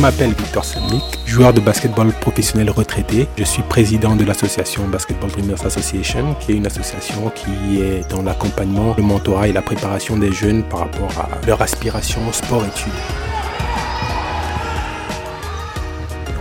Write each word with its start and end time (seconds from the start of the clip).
m'appelle 0.00 0.32
Victor 0.32 0.64
Semnik, 0.64 1.02
joueur 1.26 1.52
de 1.52 1.60
basketball 1.60 2.10
professionnel 2.20 2.70
retraité. 2.70 3.28
Je 3.36 3.44
suis 3.44 3.62
président 3.62 4.16
de 4.16 4.24
l'association 4.24 4.88
Basketball 4.88 5.30
Dreamers 5.30 5.66
Association, 5.66 6.34
qui 6.40 6.52
est 6.52 6.54
une 6.54 6.66
association 6.66 7.30
qui 7.34 7.82
est 7.82 8.10
dans 8.10 8.22
l'accompagnement, 8.22 8.94
le 8.96 9.02
mentorat 9.02 9.48
et 9.48 9.52
la 9.52 9.60
préparation 9.60 10.16
des 10.16 10.32
jeunes 10.32 10.62
par 10.62 10.80
rapport 10.80 11.10
à 11.18 11.46
leur 11.46 11.60
aspiration 11.60 12.20
sport-études. 12.32 12.92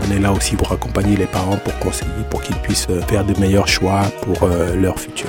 On 0.07 0.11
est 0.15 0.19
là 0.19 0.31
aussi 0.31 0.55
pour 0.55 0.71
accompagner 0.71 1.17
les 1.17 1.27
parents, 1.27 1.57
pour 1.57 1.77
conseiller, 1.79 2.11
pour 2.29 2.41
qu'ils 2.41 2.55
puissent 2.57 2.87
faire 3.09 3.25
de 3.25 3.37
meilleurs 3.41 3.67
choix 3.67 4.03
pour 4.21 4.43
euh, 4.43 4.75
leur 4.75 4.97
futur. 4.97 5.27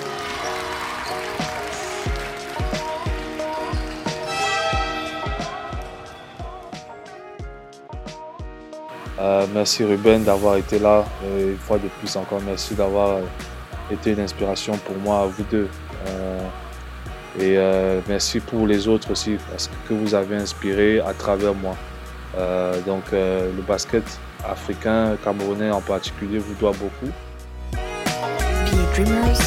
Euh, 9.41 9.47
merci 9.55 9.85
Ruben 9.85 10.23
d'avoir 10.23 10.57
été 10.57 10.79
là. 10.79 11.05
une 11.25 11.57
fois 11.57 11.79
de 11.79 11.89
plus 11.99 12.15
encore, 12.17 12.41
merci 12.45 12.75
d'avoir 12.75 13.09
euh, 13.09 13.23
été 13.91 14.13
une 14.13 14.21
inspiration 14.21 14.77
pour 14.79 14.97
moi, 14.99 15.27
vous 15.27 15.45
deux. 15.45 15.69
Euh, 16.09 16.41
et 17.39 17.57
merci 18.09 18.41
pour 18.41 18.66
les 18.66 18.89
autres 18.89 19.13
aussi, 19.13 19.37
parce 19.49 19.71
que 19.89 19.95
vous 19.95 20.15
avez 20.16 20.35
inspiré 20.35 20.99
à 20.99 21.15
travers 21.15 21.55
moi. 21.55 21.77
donc 22.87 23.05
le 23.13 23.63
basket 23.69 24.03
africain, 24.45 25.16
camerounais 25.23 25.71
en 25.71 25.80
particulier, 25.80 26.38
vous 26.38 26.55
doit 26.55 26.73
beaucoup. 26.73 27.13
Dreamers, 28.93 29.41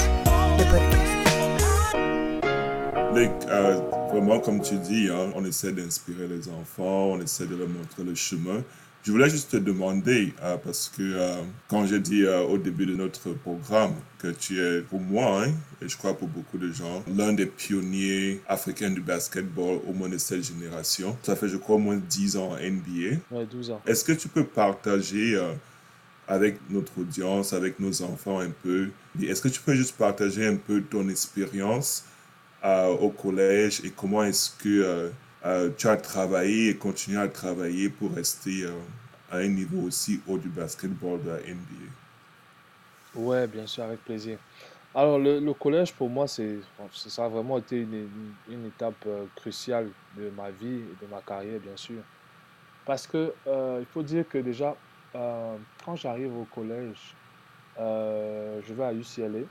vraiment, 4.14 4.39
comme 4.39 4.61
tu 4.61 4.75
dis, 4.75 5.09
hein, 5.09 5.31
on 5.36 5.44
essaie 5.44 5.73
d'inspirer 5.73 6.27
les 6.27 6.47
enfants, 6.47 7.11
on 7.11 7.21
essaie 7.21 7.47
de 7.47 7.55
leur 7.55 7.67
montrer 7.67 8.03
le 8.03 8.16
chemin. 8.16 8.64
Je 9.03 9.11
voulais 9.11 9.29
juste 9.29 9.51
te 9.51 9.57
demander, 9.57 10.33
euh, 10.41 10.55
parce 10.55 10.87
que 10.87 11.01
euh, 11.01 11.35
quand 11.67 11.85
j'ai 11.85 11.99
dit 11.99 12.23
euh, 12.23 12.39
au 12.43 12.57
début 12.57 12.85
de 12.85 12.95
notre 12.95 13.33
programme 13.33 13.95
que 14.17 14.29
tu 14.29 14.61
es 14.61 14.81
pour 14.81 15.01
moi, 15.01 15.43
hein, 15.43 15.51
et 15.81 15.89
je 15.89 15.97
crois 15.97 16.17
pour 16.17 16.29
beaucoup 16.29 16.57
de 16.57 16.71
gens, 16.71 17.03
l'un 17.13 17.33
des 17.33 17.45
pionniers 17.45 18.39
africains 18.47 18.91
du 18.91 19.01
basketball 19.01 19.81
au 19.85 19.91
moins 19.91 20.07
de 20.07 20.17
cette 20.17 20.45
génération. 20.45 21.17
Ça 21.21 21.35
fait, 21.35 21.49
je 21.49 21.57
crois, 21.57 21.75
au 21.75 21.79
moins 21.79 21.97
10 21.97 22.37
ans 22.37 22.51
en 22.51 22.55
NBA. 22.55 23.17
Ouais, 23.29 23.45
12 23.45 23.71
ans. 23.71 23.81
Est-ce 23.85 24.05
que 24.05 24.13
tu 24.13 24.29
peux 24.29 24.45
partager 24.45 25.37
avec 26.25 26.59
notre 26.69 26.97
audience, 26.97 27.51
avec 27.51 27.81
nos 27.81 28.03
enfants 28.03 28.39
un 28.39 28.51
peu, 28.63 28.89
est-ce 29.21 29.41
que 29.41 29.49
tu 29.49 29.59
peux 29.59 29.75
juste 29.75 29.97
partager 29.97 30.47
un 30.47 30.55
peu 30.55 30.81
ton 30.81 31.09
expérience 31.09 32.05
au 32.63 33.09
collège 33.09 33.81
et 33.83 33.89
comment 33.89 34.23
est-ce 34.23 34.51
que 34.63 35.11
euh, 35.45 35.72
tu 35.77 35.88
as 35.88 35.97
travaillé 35.97 36.69
et 36.69 36.77
continué 36.77 37.19
à 37.19 37.27
travailler 37.27 37.89
pour 37.89 38.13
rester 38.13 38.63
euh, 38.63 38.72
à 39.30 39.38
un 39.38 39.47
niveau 39.49 39.88
aussi 39.88 40.22
haut 40.25 40.38
du 40.38 40.47
basketball 40.47 41.22
de 41.22 41.31
la 41.31 41.38
NBA. 41.38 41.91
Oui, 43.16 43.47
bien 43.47 43.67
sûr, 43.67 43.83
avec 43.83 44.03
plaisir. 44.05 44.38
Alors, 44.95 45.19
le, 45.19 45.52
collège, 45.53 45.91
pour 45.94 46.09
moi, 46.09 46.27
ça 46.27 46.44
a 47.17 47.27
vraiment 47.27 47.58
été 47.58 47.81
une, 47.81 48.08
une, 48.47 48.67
étape 48.67 49.03
euh, 49.05 49.25
cruciale 49.36 49.89
de 50.16 50.30
ma 50.30 50.49
vie 50.49 50.81
et 50.81 51.05
de 51.05 51.11
ma 51.11 51.19
carrière, 51.19 51.59
bien 51.59 51.75
sûr. 51.75 52.02
Parce 52.86 53.08
que 53.08 53.33
il 53.80 53.86
faut 53.86 54.03
dire 54.03 54.27
que 54.27 54.38
déjà, 54.38 54.75
quand 55.14 55.95
j'arrive 55.95 56.36
au 56.38 56.45
collège, 56.53 57.16
je 57.77 58.73
vais 58.73 58.83
à 58.83 58.94
UCLA. 58.94 59.45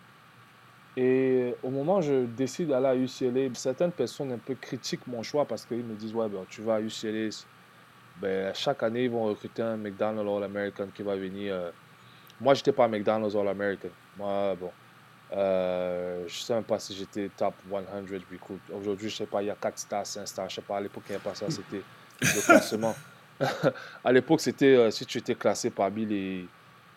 Et 0.97 1.55
au 1.63 1.71
moment 1.71 1.99
où 1.99 2.03
je 2.03 2.27
décide 2.27 2.69
d'aller 2.69 2.87
à 2.87 2.97
UCLA, 2.97 3.49
certaines 3.55 3.93
personnes 3.93 4.33
un 4.33 4.39
peu 4.39 4.55
critiquent 4.55 5.07
mon 5.07 5.23
choix 5.23 5.47
parce 5.47 5.65
qu'ils 5.65 5.85
me 5.85 5.95
disent 5.95 6.15
Ouais, 6.15 6.29
ben, 6.29 6.45
tu 6.49 6.61
vas 6.61 6.77
à 6.77 6.81
UCLA, 6.81 7.31
ben, 8.21 8.55
chaque 8.55 8.83
année, 8.83 9.05
ils 9.05 9.11
vont 9.11 9.25
recruter 9.25 9.63
un 9.63 9.77
McDonald's 9.77 10.31
All-American 10.31 10.89
qui 10.95 11.03
va 11.03 11.17
venir. 11.17 11.55
Euh. 11.55 11.71
Moi, 12.41 12.55
je 12.55 12.61
n'étais 12.61 12.73
pas 12.73 12.89
McDonald's 12.89 13.35
All-American. 13.35 13.89
Moi, 14.19 14.55
bon, 14.61 14.71
euh, 15.33 16.25
je 16.27 16.39
ne 16.39 16.45
sais 16.45 16.55
même 16.55 16.65
pas 16.65 16.79
si 16.79 16.95
j'étais 16.95 17.31
top 17.35 17.55
100 17.71 17.77
recruit. 18.03 18.59
Aujourd'hui, 18.71 19.09
je 19.09 19.15
ne 19.15 19.19
sais 19.19 19.27
pas, 19.27 19.43
il 19.43 19.47
y 19.47 19.51
a 19.51 19.55
4 19.55 19.79
stars, 19.79 20.07
5 20.07 20.27
stars. 20.27 20.51
Je 20.51 20.61
ne 20.61 20.63
sais 20.63 20.67
pas, 20.67 20.77
à 20.77 20.81
l'époque, 20.81 21.05
il 21.09 21.13
n'y 21.13 21.17
avait 21.17 21.25
pas 21.25 21.35
ça, 21.35 21.47
c'était 21.49 21.83
le 22.21 22.41
classement. 22.45 22.95
à 24.05 24.13
l'époque, 24.13 24.41
c'était 24.41 24.77
euh, 24.77 24.91
si 24.91 25.07
tu 25.07 25.19
étais 25.19 25.35
classé 25.35 25.71
parmi 25.71 26.05
les, 26.05 26.47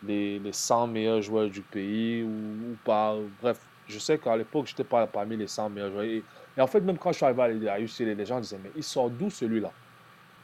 les, 0.04 0.40
les 0.40 0.52
100 0.52 0.88
meilleurs 0.88 1.22
joueurs 1.22 1.50
du 1.50 1.62
pays 1.62 2.24
ou, 2.24 2.28
ou 2.28 2.78
pas. 2.84 3.16
Bref, 3.42 3.58
je 3.88 4.00
sais 4.00 4.18
qu'à 4.18 4.36
l'époque, 4.36 4.66
je 4.68 4.74
n'étais 4.74 4.84
pas 4.84 5.06
parmi 5.08 5.38
les 5.38 5.48
100 5.48 5.70
meilleurs 5.70 5.92
joueurs. 5.92 6.04
Et, 6.04 6.24
en 6.58 6.68
fait, 6.68 6.82
même 6.82 6.98
quand 6.98 7.12
je 7.12 7.18
suis 7.18 7.26
arrivé 7.26 7.70
à 7.70 7.80
UCLA, 7.80 8.14
les 8.14 8.26
gens 8.26 8.40
disaient, 8.40 8.60
mais 8.64 8.72
il 8.76 8.84
sort 8.84 9.10
d'où 9.10 9.30
celui-là? 9.30 9.72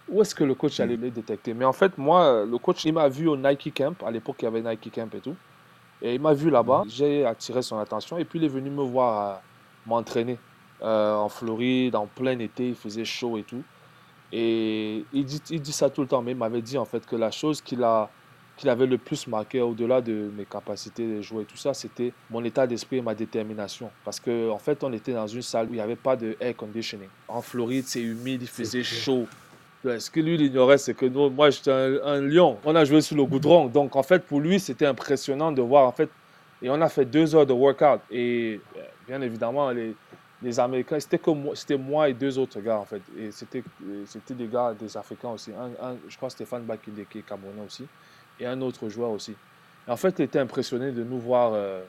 Où 0.09 0.21
est-ce 0.21 0.35
que 0.35 0.43
le 0.43 0.55
coach 0.55 0.79
allait 0.79 0.97
le 0.97 1.09
détecter? 1.09 1.53
Mais 1.53 1.63
en 1.63 1.71
fait, 1.71 1.97
moi, 1.97 2.45
le 2.45 2.57
coach, 2.57 2.83
il 2.85 2.93
m'a 2.93 3.07
vu 3.07 3.27
au 3.27 3.37
Nike 3.37 3.73
Camp. 3.75 4.03
À 4.03 4.11
l'époque, 4.11 4.37
il 4.39 4.45
y 4.45 4.47
avait 4.47 4.61
Nike 4.61 4.91
Camp 4.93 5.13
et 5.15 5.19
tout. 5.19 5.35
Et 6.01 6.15
il 6.15 6.21
m'a 6.21 6.33
vu 6.33 6.49
là-bas. 6.49 6.83
J'ai 6.87 7.25
attiré 7.25 7.61
son 7.61 7.77
attention. 7.77 8.17
Et 8.17 8.25
puis, 8.25 8.39
il 8.39 8.45
est 8.45 8.49
venu 8.49 8.69
me 8.69 8.83
voir 8.83 9.29
euh, 9.29 9.39
m'entraîner 9.85 10.37
euh, 10.81 11.15
en 11.15 11.29
Floride, 11.29 11.95
en 11.95 12.07
plein 12.07 12.37
été. 12.39 12.69
Il 12.69 12.75
faisait 12.75 13.05
chaud 13.05 13.37
et 13.37 13.43
tout. 13.43 13.63
Et 14.33 15.05
il 15.13 15.25
dit, 15.25 15.41
il 15.49 15.61
dit 15.61 15.71
ça 15.71 15.89
tout 15.89 16.01
le 16.01 16.07
temps. 16.07 16.21
Mais 16.21 16.31
il 16.31 16.37
m'avait 16.37 16.61
dit, 16.61 16.77
en 16.77 16.85
fait, 16.85 17.05
que 17.05 17.15
la 17.15 17.31
chose 17.31 17.61
qu'il 17.61 17.83
a 17.83 18.09
qu'il 18.61 18.69
avait 18.69 18.85
le 18.85 18.99
plus 18.99 19.25
marqué 19.27 19.59
au-delà 19.59 20.01
de 20.01 20.31
mes 20.37 20.45
capacités 20.45 21.07
de 21.07 21.21
jouer 21.21 21.41
et 21.43 21.45
tout 21.45 21.57
ça, 21.57 21.73
c'était 21.73 22.13
mon 22.29 22.43
état 22.43 22.67
d'esprit 22.67 22.97
et 22.97 23.01
ma 23.01 23.15
détermination. 23.15 23.89
Parce 24.05 24.19
qu'en 24.19 24.49
en 24.49 24.57
fait, 24.59 24.83
on 24.83 24.93
était 24.93 25.13
dans 25.13 25.25
une 25.25 25.41
salle 25.41 25.65
où 25.65 25.69
il 25.71 25.77
n'y 25.77 25.81
avait 25.81 25.95
pas 25.95 26.15
de 26.15 26.37
air 26.39 26.55
conditioning. 26.55 27.07
En 27.27 27.41
Floride, 27.41 27.85
c'est 27.87 28.01
humide, 28.01 28.43
il 28.43 28.47
faisait 28.47 28.83
chaud. 28.83 29.25
Ce 29.83 30.11
que 30.11 30.19
lui, 30.19 30.35
il 30.35 30.41
ignorait, 30.41 30.77
c'est 30.77 30.93
que 30.93 31.07
nous, 31.07 31.31
moi, 31.31 31.49
j'étais 31.49 31.71
un, 31.71 32.21
lion. 32.21 32.59
On 32.63 32.75
a 32.75 32.85
joué 32.85 33.01
sur 33.01 33.17
le 33.17 33.25
goudron. 33.25 33.65
Donc, 33.65 33.95
en 33.95 34.03
fait, 34.03 34.23
pour 34.23 34.39
lui, 34.39 34.59
c'était 34.59 34.85
impressionnant 34.85 35.51
de 35.51 35.63
voir, 35.63 35.87
en 35.87 35.91
fait, 35.91 36.09
et 36.61 36.69
on 36.69 36.79
a 36.81 36.87
fait 36.87 37.05
deux 37.05 37.33
heures 37.33 37.47
de 37.47 37.53
workout. 37.53 37.99
Et 38.11 38.61
bien 39.07 39.19
évidemment, 39.23 39.71
les, 39.71 39.95
les 40.43 40.59
Américains, 40.59 40.99
c'était 40.99 41.19
moi, 41.33 41.55
c'était 41.55 41.77
moi 41.77 42.09
et 42.09 42.13
deux 42.13 42.37
autres 42.37 42.61
gars, 42.61 42.77
en 42.77 42.85
fait. 42.85 43.01
Et 43.17 43.31
c'était, 43.31 43.63
c'était 44.05 44.35
des 44.35 44.45
gars, 44.45 44.75
des 44.79 44.95
Africains 44.95 45.29
aussi. 45.29 45.49
Un, 45.51 45.95
je 46.07 46.15
crois 46.15 46.29
Stéphane 46.29 46.61
Bakinde, 46.61 47.03
qui 47.09 47.17
est 47.17 47.23
Camerounais 47.23 47.65
aussi 47.65 47.87
et 48.41 48.45
un 48.47 48.59
autre 48.61 48.89
joueur 48.89 49.11
aussi. 49.11 49.35
en 49.87 49.95
fait, 49.95 50.19
il 50.19 50.23
était 50.23 50.39
impressionné 50.39 50.91
de 50.91 51.03
nous 51.03 51.19
voir 51.19 51.51
euh, 51.53 51.81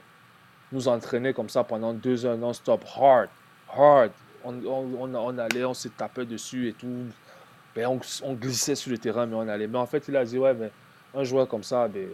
nous 0.71 0.87
entraîner 0.89 1.33
comme 1.33 1.49
ça 1.49 1.65
pendant 1.65 1.93
deux 1.93 2.25
heures 2.27 2.37
non-stop, 2.37 2.85
hard, 2.97 3.29
hard. 3.75 4.11
On, 4.45 5.39
allait, 5.39 5.65
on 5.65 5.75
se 5.75 5.89
tapait 5.89 6.25
dessus 6.25 6.69
et 6.69 6.73
tout. 6.73 7.07
Ben, 7.77 7.87
on, 7.87 8.35
glissait 8.35 8.75
sur 8.75 8.91
le 8.91 8.99
terrain, 8.99 9.25
mais 9.25 9.37
on 9.37 9.49
allait. 9.49 9.69
Mais 9.69 9.79
en 9.79 9.87
fait, 9.87 10.05
il 10.09 10.17
a 10.17 10.25
dit, 10.25 10.37
ouais, 10.37 10.53
mais 10.53 10.71
un 11.15 11.23
joueur 11.23 11.47
comme 11.47 11.62
ça, 11.62 11.87
ben, 11.87 12.09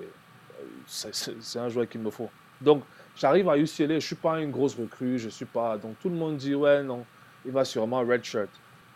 c'est 0.87 1.59
un 1.59 1.69
joueur 1.71 1.89
qu'il 1.89 2.03
me 2.03 2.11
faut. 2.11 2.29
Donc, 2.61 2.83
j'arrive 3.17 3.49
à 3.49 3.57
UCLA, 3.57 3.87
je 3.89 3.95
ne 3.95 4.01
suis 4.01 4.15
pas 4.15 4.41
une 4.41 4.51
grosse 4.51 4.77
recrue, 4.77 5.19
je 5.19 5.31
suis 5.31 5.47
pas... 5.47 5.79
Donc, 5.79 5.99
tout 6.01 6.11
le 6.11 6.17
monde 6.17 6.37
dit, 6.37 6.55
ouais, 6.55 6.83
non, 6.83 7.05
il 7.47 7.53
va 7.53 7.65
sûrement 7.65 8.01
redshirt. 8.01 8.51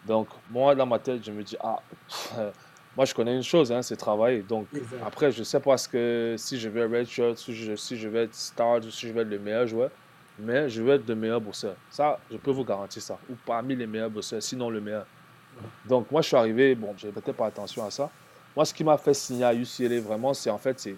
Donc, 0.06 0.28
moi, 0.50 0.74
dans 0.74 0.86
ma 0.86 0.98
tête, 0.98 1.24
je 1.24 1.32
me 1.32 1.42
dis, 1.42 1.56
ah, 1.60 1.78
moi, 2.96 3.06
je 3.06 3.14
connais 3.14 3.34
une 3.34 3.42
chose, 3.42 3.72
hein, 3.72 3.80
c'est 3.82 3.96
travailler. 3.96 4.42
Donc, 4.42 4.66
après, 5.04 5.32
je 5.32 5.40
ne 5.40 5.44
sais 5.44 5.60
pas 5.60 5.76
ce 5.78 5.88
que, 5.88 6.34
si 6.36 6.58
je 6.58 6.68
vais 6.68 6.84
red 6.84 7.06
shirt, 7.06 7.38
si 7.38 7.54
je, 7.54 7.74
si 7.74 7.96
je 7.96 8.08
vais 8.08 8.24
être 8.24 8.34
star, 8.34 8.82
si 8.82 9.08
je 9.08 9.12
vais 9.12 9.22
être 9.22 9.30
le 9.30 9.38
meilleur 9.38 9.66
joueur, 9.66 9.90
mais 10.38 10.68
je 10.68 10.82
vais 10.82 10.96
être 10.96 11.08
le 11.08 11.14
meilleur 11.14 11.40
bosseur. 11.40 11.74
Ça, 11.90 12.18
je 12.30 12.36
peux 12.36 12.50
vous 12.50 12.64
garantir 12.64 13.00
ça. 13.00 13.18
Ou 13.30 13.34
parmi 13.46 13.74
les 13.76 13.86
meilleurs 13.86 14.10
bosseurs, 14.10 14.42
sinon 14.42 14.68
le 14.68 14.80
meilleur. 14.80 15.06
Donc, 15.86 16.10
moi, 16.10 16.20
je 16.20 16.28
suis 16.28 16.36
arrivé, 16.36 16.74
bon, 16.74 16.94
je 16.98 17.06
n'ai 17.06 17.32
pas 17.32 17.46
attention 17.46 17.84
à 17.84 17.90
ça. 17.90 18.10
Moi, 18.54 18.64
ce 18.66 18.74
qui 18.74 18.84
m'a 18.84 18.98
fait 18.98 19.14
signer 19.14 19.44
à 19.44 19.54
UCLA, 19.54 20.00
vraiment, 20.00 20.34
c'est 20.34 20.50
en 20.50 20.58
fait, 20.58 20.78
c'est 20.78 20.96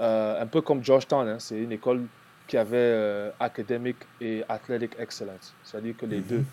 euh, 0.00 0.42
un 0.42 0.46
peu 0.46 0.60
comme 0.60 0.82
Georgetown. 0.82 1.28
Hein, 1.28 1.36
c'est 1.38 1.58
une 1.58 1.72
école 1.72 2.02
qui 2.48 2.56
avait 2.56 2.76
euh, 2.76 3.30
academic 3.38 3.96
et 4.20 4.42
athletic 4.48 4.92
excellence. 4.98 5.54
C'est-à-dire 5.62 5.96
que 5.96 6.06
les 6.06 6.18
mm-hmm. 6.18 6.28
deux, 6.28 6.44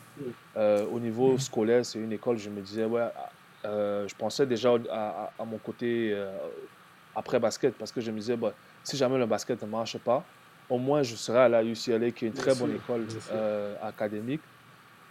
euh, 0.58 0.86
au 0.92 1.00
niveau 1.00 1.38
scolaire, 1.38 1.86
c'est 1.86 2.00
une 2.00 2.14
école, 2.14 2.38
je 2.38 2.50
me 2.50 2.62
disais, 2.62 2.86
ouais, 2.86 3.08
euh, 3.66 4.08
je 4.08 4.16
pensais 4.16 4.46
déjà 4.46 4.74
à, 4.92 5.32
mon 5.46 5.58
côté 5.58 6.12
euh, 6.14 6.32
après 7.16 7.40
basket 7.40 7.76
parce 7.76 7.92
que 7.92 8.02
je 8.02 8.12
me 8.12 8.18
disais, 8.18 8.36
bah, 8.36 8.54
si 8.84 8.98
jamais 8.98 9.18
le 9.18 9.26
basket 9.26 9.62
ne 9.62 9.68
marche 9.68 9.98
pas, 9.98 10.24
au 10.70 10.78
moins 10.78 11.04
je 11.04 11.16
serai 11.16 11.40
à 11.40 11.50
la 11.50 11.64
UCLA 11.64 12.12
qui 12.12 12.26
est 12.26 12.30
une 12.30 12.34
très 12.34 12.56
bonne 12.56 12.76
école 12.76 13.06
euh, 13.32 13.76
académique. 13.84 14.42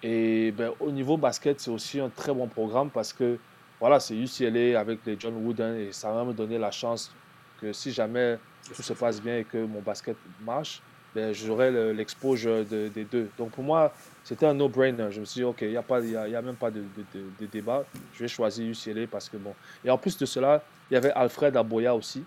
Et 0.03 0.53
ben, 0.53 0.73
au 0.81 0.91
niveau 0.91 1.17
basket, 1.17 1.61
c'est 1.61 1.71
aussi 1.71 2.01
un 2.01 2.09
très 2.09 2.33
bon 2.33 2.49
programme 2.49 2.91
parce 2.91 3.13
que 3.13 3.39
voilà, 3.79 4.01
c'est 4.01 4.17
UCLA 4.17 4.79
avec 4.79 5.01
les 5.05 5.17
John 5.19 5.35
Wooden 5.45 5.77
et 5.77 5.93
ça 5.93 6.11
va 6.13 6.25
me 6.25 6.33
donner 6.33 6.59
la 6.59 6.71
chance 6.71 7.15
que 7.61 7.73
si 7.73 7.93
jamais 7.93 8.39
tout 8.75 8.83
se 8.83 8.93
passe 8.95 9.21
bien 9.21 9.39
et 9.39 9.45
que 9.45 9.59
mon 9.59 9.81
basket 9.81 10.17
marche, 10.45 10.83
ben, 11.15 11.35
j'aurai 11.35 11.71
l'exposure 11.93 12.65
des 12.65 13.05
deux. 13.11 13.29
Donc 13.37 13.51
pour 13.51 13.65
moi, 13.65 13.93
c'était 14.23 14.47
un 14.47 14.55
no-brainer. 14.55 15.09
Je 15.11 15.21
me 15.21 15.25
suis 15.25 15.41
dit, 15.41 15.45
OK, 15.45 15.63
il 15.63 15.71
n'y 15.71 15.77
a, 15.77 15.83
pas, 15.83 16.01
y 16.01 16.17
a, 16.17 16.43
même 16.43 16.55
pas 16.55 16.71
de, 16.71 16.83
de, 17.15 17.47
débat. 17.47 17.85
Je 18.15 18.21
vais 18.21 18.29
choisir 18.29 18.69
UCLA 18.71 19.07
parce 19.11 19.29
que 19.29 19.37
bon. 19.37 19.55
Et 19.85 19.91
en 19.91 19.99
plus 19.99 20.17
de 20.17 20.27
cela, 20.27 20.63
il 20.91 20.95
y 20.95 20.97
avait 20.97 21.11
Alfred 21.13 21.57
Aboya 21.57 21.95
aussi, 21.95 22.23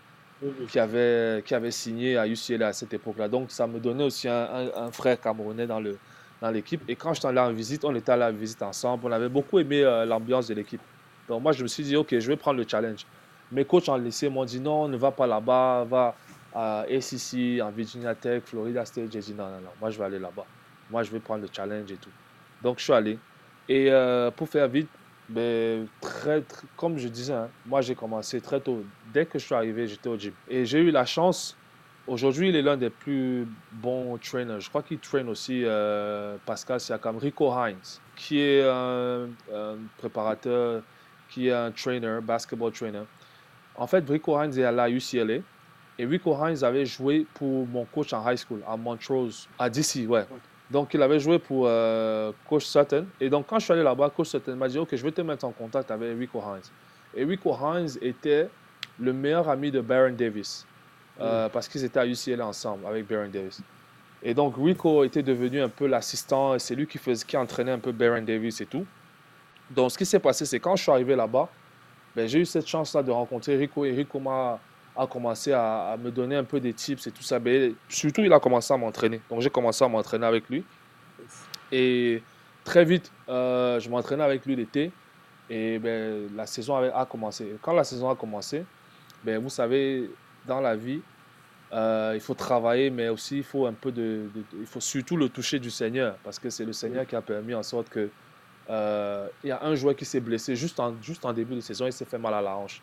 qui, 0.68 0.80
avait, 0.80 1.42
qui 1.46 1.56
avait 1.56 1.72
signé 1.72 2.18
à 2.18 2.28
UCLA 2.28 2.68
à 2.68 2.74
cette 2.74 2.94
époque-là. 2.94 3.30
Donc 3.30 3.52
ça 3.52 3.68
me 3.68 3.80
donnait 3.80 4.04
aussi 4.04 4.28
un, 4.28 4.72
un, 4.76 4.92
frère 4.92 5.20
camerounais 5.20 5.68
dans 5.68 5.80
l'équipe. 5.80 6.82
Dans 6.82 6.88
Et 6.90 6.96
quand 6.96 7.14
j'étais 7.14 7.28
allé 7.28 7.40
en 7.40 7.54
visite, 7.54 7.86
on 7.86 7.96
était 7.96 8.12
allé 8.12 8.24
en 8.24 8.34
visite 8.34 8.62
ensemble. 8.64 9.06
On 9.06 9.12
avait 9.12 9.30
beaucoup 9.30 9.60
aimé 9.60 9.82
euh, 9.84 10.06
l'ambiance 10.06 10.48
de 10.48 10.56
l'équipe. 10.56 10.82
Donc 11.30 11.42
moi, 11.42 11.54
je 11.54 11.64
me 11.64 11.68
suis 11.68 11.84
dit, 11.84 11.96
OK, 11.96 12.10
je 12.20 12.28
vais 12.28 12.36
prendre 12.36 12.58
le 12.58 12.66
challenge. 12.68 13.06
Mes 13.52 13.64
coachs 13.64 13.88
en 13.88 13.98
lycée 13.98 14.30
m'ont 14.30 14.46
dit, 14.46 14.60
non, 14.60 14.88
ne 14.88 14.98
va 14.98 15.12
pas 15.12 15.28
là-bas, 15.28 15.86
va 15.90 16.16
à 16.54 16.82
ACC, 16.82 17.62
en 17.62 17.72
Virginia 17.72 18.16
Tech, 18.16 18.44
Florida 18.46 18.86
State. 18.86 19.12
J'ai 19.12 19.20
dit, 19.20 19.34
non, 19.34 19.46
non, 19.46 19.62
non, 19.62 19.72
moi, 19.80 19.90
je 19.90 19.98
vais 19.98 20.06
aller 20.06 20.20
là-bas. 20.20 20.46
Moi, 20.90 21.04
je 21.04 21.12
vais 21.12 21.20
prendre 21.20 21.42
le 21.42 21.50
challenge 21.52 21.92
et 21.92 21.98
tout. 21.98 22.12
Donc, 22.62 22.80
je 22.80 22.84
suis 22.84 22.94
allé. 22.94 23.18
Et 23.68 23.92
euh, 23.92 24.30
pour 24.32 24.50
faire 24.50 24.68
vite, 24.68 24.90
ben, 25.30 25.88
très, 26.02 26.44
comme 26.76 26.98
je 26.98 27.08
disais, 27.08 27.34
hein, 27.34 27.50
moi, 27.66 27.82
j'ai 27.82 27.96
commencé 27.96 28.42
très 28.42 28.60
tôt. 28.60 28.84
Dès 29.14 29.26
que 29.26 29.40
je 29.40 29.46
suis 29.46 29.56
arrivé, 29.56 29.88
j'étais 29.88 30.10
au 30.10 30.18
gym. 30.18 30.34
Et 30.50 30.66
j'ai 30.66 30.80
eu 30.80 30.92
la 30.92 31.06
chance 31.06 31.58
Aujourd'hui, 32.06 32.50
il 32.50 32.56
est 32.58 32.62
l'un 32.62 32.76
des 32.76 32.90
plus 32.90 33.48
bons 33.72 34.18
trainers. 34.18 34.60
Je 34.60 34.68
crois 34.68 34.84
qu'il 34.84 35.00
traîne 35.00 35.30
aussi 35.30 35.62
euh, 35.64 36.36
Pascal 36.46 36.82
Siakam, 36.82 37.16
Rico 37.18 37.50
Hines, 37.50 37.78
qui 38.18 38.42
est 38.42 38.62
un, 38.62 39.30
préparateur, 39.98 40.84
qui 41.30 41.48
est 41.48 41.54
un 41.54 41.72
trainer, 41.72 42.20
basketball 42.22 42.74
trainer. 42.74 43.04
En 43.76 43.88
fait, 43.88 44.04
Rico 44.10 44.42
Hines 44.42 44.58
est 44.60 44.66
à 44.66 44.72
la 44.74 44.90
UCLA. 44.90 45.40
Et 45.98 46.06
Rico 46.06 46.36
Hines 46.36 46.64
avait 46.64 46.86
joué 46.86 47.26
pour 47.34 47.68
mon 47.68 47.86
coach 47.86 48.14
en 48.14 48.30
high 48.30 48.38
school, 48.38 48.62
à 48.68 48.76
Montrose, 48.76 49.48
à 49.60 49.70
DC, 49.70 50.08
ouais. 50.08 50.26
Donc, 50.72 50.94
il 50.94 51.02
avait 51.02 51.20
joué 51.20 51.38
pour 51.38 51.66
euh, 51.68 52.32
coach 52.50 52.66
Sutton. 52.66 53.06
Et 53.20 53.30
donc, 53.30 53.46
quand 53.48 53.60
je 53.60 53.66
suis 53.66 53.74
allé 53.74 53.84
là-bas, 53.84 54.10
coach 54.10 54.30
Sutton 54.30 54.56
m'a 54.56 54.68
dit, 54.68 54.80
OK, 54.80 54.96
je 54.96 55.04
vais 55.04 55.12
te 55.12 55.22
mettre 55.22 55.46
en 55.46 55.52
contact 55.52 55.92
avec 55.92 56.18
Rico 56.18 56.40
Hines. 56.40 56.72
Et 57.16 57.24
Rico 57.26 57.56
Hines 57.56 57.90
était 58.02 58.50
le 59.00 59.14
meilleur 59.14 59.48
ami 59.50 59.70
de 59.70 59.82
Baron 59.82 60.14
Davis. 60.18 60.66
Euh, 61.22 61.48
parce 61.50 61.68
qu'ils 61.68 61.84
étaient 61.84 62.00
à 62.00 62.08
UCLA 62.08 62.46
ensemble 62.46 62.88
avec 62.88 63.08
Baron 63.08 63.30
Davis. 63.32 63.62
Et 64.24 64.34
donc 64.34 64.56
Rico 64.58 65.04
était 65.04 65.22
devenu 65.22 65.62
un 65.62 65.70
peu 65.70 65.86
l'assistant, 65.86 66.58
c'est 66.58 66.76
lui 66.76 66.88
qui, 66.88 66.98
faisait, 66.98 67.26
qui 67.26 67.38
entraînait 67.38 67.74
un 67.74 67.80
peu 67.80 67.92
Baron 67.92 68.24
Davis 68.24 68.62
et 68.62 68.66
tout. 68.66 68.86
Donc 69.70 69.92
ce 69.92 69.98
qui 69.98 70.06
s'est 70.06 70.20
passé, 70.20 70.46
c'est 70.46 70.60
quand 70.60 70.76
je 70.76 70.84
suis 70.84 70.92
arrivé 70.92 71.16
là-bas, 71.16 71.50
ben, 72.16 72.28
j'ai 72.28 72.40
eu 72.40 72.46
cette 72.46 72.68
chance-là 72.68 73.04
de 73.04 73.12
rencontrer 73.12 73.58
Rico 73.58 73.86
et 73.86 73.92
Rico 73.92 74.20
m'a 74.20 74.60
a 74.96 75.08
commencé 75.08 75.52
à, 75.54 75.96
me 76.00 76.12
donner 76.12 76.36
un 76.36 76.44
peu 76.44 76.60
des 76.60 76.74
tips 76.74 77.08
et 77.08 77.12
tout 77.12 77.24
ça. 77.24 77.40
Ben, 77.40 77.74
surtout, 77.90 78.22
il 78.22 78.32
a 78.32 78.40
commencé 78.40 78.74
à 78.74 78.78
m'entraîner. 78.78 79.22
Donc 79.30 79.42
j'ai 79.42 79.50
commencé 79.50 79.84
à 79.84 79.88
m'entraîner 79.88 80.26
avec 80.26 80.50
lui. 80.50 80.64
Et 81.72 82.22
très 82.64 82.86
vite, 82.86 83.12
euh, 83.30 83.80
je 83.80 83.90
m'entraînais 83.90 84.24
avec 84.24 84.46
lui 84.46 84.56
l'été. 84.56 84.92
Et 85.50 85.80
ben, 85.80 86.30
la 86.36 86.46
saison 86.46 86.78
a 86.78 87.06
commencé. 87.06 87.56
Quand 87.62 87.74
la 87.74 87.84
saison 87.84 88.10
a 88.10 88.16
commencé, 88.16 88.64
ben, 89.24 89.40
vous 89.40 89.50
savez, 89.50 90.10
dans 90.46 90.62
la 90.62 90.76
vie, 90.76 91.02
euh, 91.74 92.12
il 92.14 92.22
faut 92.22 92.36
travailler, 92.36 92.92
mais 92.92 93.10
aussi 93.10 93.38
il 93.38 93.44
faut 93.44 93.66
un 93.66 93.74
peu 93.74 93.92
de, 93.92 94.30
il 94.60 94.68
faut 94.68 94.80
surtout 94.80 95.18
le 95.18 95.30
toucher 95.30 95.58
du 95.58 95.72
Seigneur, 95.72 96.18
parce 96.24 96.38
que 96.38 96.50
c'est 96.52 96.66
le 96.66 96.74
Seigneur 96.74 97.08
qui 97.08 97.16
a 97.16 97.22
permis 97.22 97.56
en 97.56 97.64
sorte 97.64 97.90
que 97.90 98.10
euh, 98.70 99.28
il 99.44 99.48
y 99.48 99.52
a 99.52 99.64
un 99.64 99.74
joueur 99.74 99.96
qui 99.96 100.06
s'est 100.06 100.20
blessé 100.20 100.56
juste 100.56 100.80
en, 100.80 100.94
juste 101.02 101.26
en 101.26 101.34
début 101.34 101.56
de 101.56 101.62
saison, 101.62 101.88
il 101.88 101.94
s'est 101.94 102.06
fait 102.06 102.20
mal 102.20 102.34
à 102.36 102.42
la 102.42 102.56
hanche, 102.56 102.80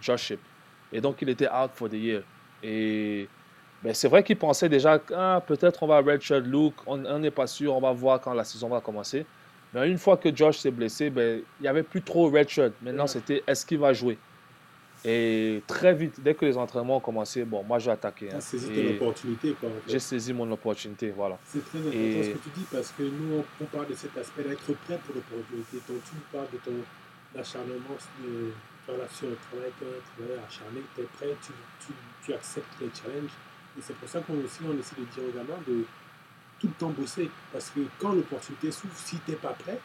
Josh 0.00 0.22
Ship. 0.22 0.40
Et 0.92 1.00
donc 1.00 1.16
il 1.22 1.28
était 1.28 1.48
out 1.48 1.70
for 1.74 1.88
the 1.88 1.94
year. 1.94 2.22
Et 2.62 3.28
ben, 3.82 3.92
c'est 3.94 4.08
vrai 4.08 4.22
qu'il 4.22 4.36
pensait 4.36 4.68
déjà, 4.68 5.00
ah, 5.14 5.42
peut-être 5.44 5.82
on 5.82 5.86
va 5.86 6.00
redshirt 6.00 6.44
Luke, 6.44 6.74
on 6.86 7.18
n'est 7.18 7.30
pas 7.30 7.46
sûr, 7.46 7.74
on 7.74 7.80
va 7.80 7.92
voir 7.92 8.20
quand 8.20 8.32
la 8.32 8.44
saison 8.44 8.68
va 8.68 8.80
commencer. 8.80 9.26
Mais 9.74 9.88
une 9.88 9.98
fois 9.98 10.16
que 10.16 10.34
Josh 10.34 10.58
s'est 10.58 10.70
blessé, 10.70 11.10
ben, 11.10 11.42
il 11.58 11.62
n'y 11.62 11.68
avait 11.68 11.82
plus 11.82 12.02
trop 12.02 12.30
redshirt. 12.30 12.72
Maintenant, 12.82 13.06
c'était 13.06 13.42
est-ce 13.46 13.64
qu'il 13.64 13.78
va 13.78 13.92
jouer? 13.92 14.18
Et 15.04 15.62
très 15.66 15.94
vite, 15.94 16.20
dès 16.20 16.34
que 16.34 16.44
les 16.44 16.56
entraînements 16.56 16.98
ont 16.98 17.00
commencé, 17.00 17.44
bon, 17.44 17.64
moi 17.64 17.80
j'ai 17.80 17.90
attaqué. 17.90 18.32
Hein. 18.32 18.40
saisi 18.40 18.68
ton 18.68 18.94
opportunité, 18.94 19.56
quoi. 19.58 19.68
J'ai 19.88 19.98
saisi 19.98 20.32
mon 20.32 20.48
opportunité, 20.52 21.10
voilà. 21.10 21.38
C'est 21.44 21.64
très 21.64 21.78
important 21.78 22.22
ce 22.22 22.28
que 22.28 22.38
tu 22.38 22.50
dis 22.54 22.66
parce 22.70 22.92
que 22.92 23.02
nous, 23.02 23.42
on, 23.60 23.64
parle 23.64 23.88
de 23.88 23.94
cet 23.94 24.16
aspect 24.16 24.44
d'être 24.44 24.72
prêt 24.84 25.00
pour 25.04 25.16
l'opportunité. 25.16 25.78
Donc, 25.88 26.04
tu 26.04 26.14
nous 26.14 26.38
parles 26.38 26.46
de 26.52 26.58
ton 26.58 27.40
acharnement 27.40 27.96
de, 28.22 28.52
sur 28.86 29.28
le 29.28 29.36
travail, 29.36 29.72
tu 29.78 29.84
es 29.84 30.38
acharné, 30.38 30.82
tu 30.94 31.00
es 31.02 31.04
prêt, 31.04 31.36
tu, 31.42 31.52
tu, 31.80 31.92
tu, 32.24 32.34
acceptes 32.34 32.74
les 32.80 32.90
challenges. 32.94 33.30
Et 33.78 33.80
c'est 33.80 33.94
pour 33.94 34.08
ça 34.08 34.20
qu'on 34.20 34.34
aussi, 34.34 34.60
on 34.64 34.78
essaie 34.78 34.96
de 34.96 35.04
dire 35.04 35.22
aux 35.28 35.36
gamins 35.36 35.60
de 35.66 35.84
tout 36.58 36.66
le 36.68 36.74
temps 36.74 36.90
bosser. 36.90 37.30
Parce 37.52 37.70
que 37.70 37.80
quand 37.98 38.12
l'opportunité 38.12 38.70
s'ouvre, 38.70 38.94
si 38.96 39.18
tu 39.20 39.30
n'es 39.30 39.36
pas 39.36 39.52
prêt, 39.52 39.78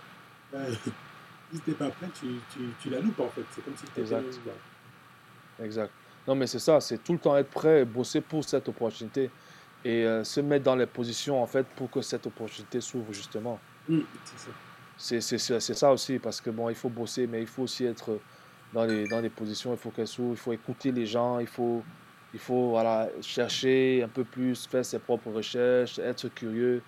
euh, 0.55 0.73
si 1.53 1.59
tu 1.61 1.69
n'es 1.69 1.75
pas 1.75 1.89
prêt, 1.89 2.07
tu, 2.19 2.27
tu, 2.51 2.59
tu, 2.81 2.89
la 2.89 2.99
loupes 2.99 3.19
en 3.19 3.29
fait. 3.29 3.45
C'est 3.51 3.63
comme 3.63 3.77
si 3.77 3.85
tu 3.85 4.01
étais 4.01 4.15
Exact. 5.63 5.91
Non, 6.27 6.35
mais 6.35 6.47
c'est 6.47 6.59
ça, 6.59 6.81
c'est 6.81 7.03
tout 7.03 7.13
le 7.13 7.19
temps 7.19 7.37
être 7.37 7.49
prêt 7.49 7.81
et 7.81 7.85
bosser 7.85 8.21
pour 8.21 8.43
cette 8.43 8.67
opportunité 8.67 9.31
et 9.85 10.05
euh, 10.05 10.23
se 10.23 10.41
mettre 10.41 10.65
dans 10.65 10.75
les 10.75 10.85
positions 10.85 11.41
en 11.41 11.47
fait 11.47 11.65
pour 11.75 11.89
que 11.89 12.01
cette 12.01 12.27
opportunité 12.27 12.81
s'ouvre 12.81 13.13
justement. 13.13 13.59
Mm, 13.87 13.99
c'est 14.95 15.21
ça. 15.39 15.59
C'est 15.59 15.73
ça 15.73 15.91
aussi 15.91 16.19
parce 16.19 16.41
que 16.41 16.49
bon, 16.49 16.69
il 16.69 16.75
faut 16.75 16.89
bosser, 16.89 17.27
mais 17.27 17.41
il 17.41 17.47
faut 17.47 17.63
aussi 17.63 17.85
être 17.85 18.19
dans 18.73 18.85
les, 18.85 19.07
dans 19.07 19.19
les 19.19 19.29
positions, 19.29 19.71
il 19.71 19.77
faut 19.77 19.89
qu'elle 19.89 20.07
s'ouvre, 20.07 20.31
il 20.31 20.37
faut 20.37 20.53
écouter 20.53 20.91
les 20.91 21.05
gens, 21.05 21.39
il 21.39 21.47
faut, 21.47 21.83
il 22.33 22.39
faut 22.39 22.69
voilà, 22.69 23.09
chercher 23.21 24.03
un 24.03 24.07
peu 24.07 24.23
plus, 24.23 24.67
faire 24.67 24.85
ses 24.85 24.99
propres 24.99 25.31
recherches, 25.31 25.99
être 25.99 26.27
curieux. 26.29 26.81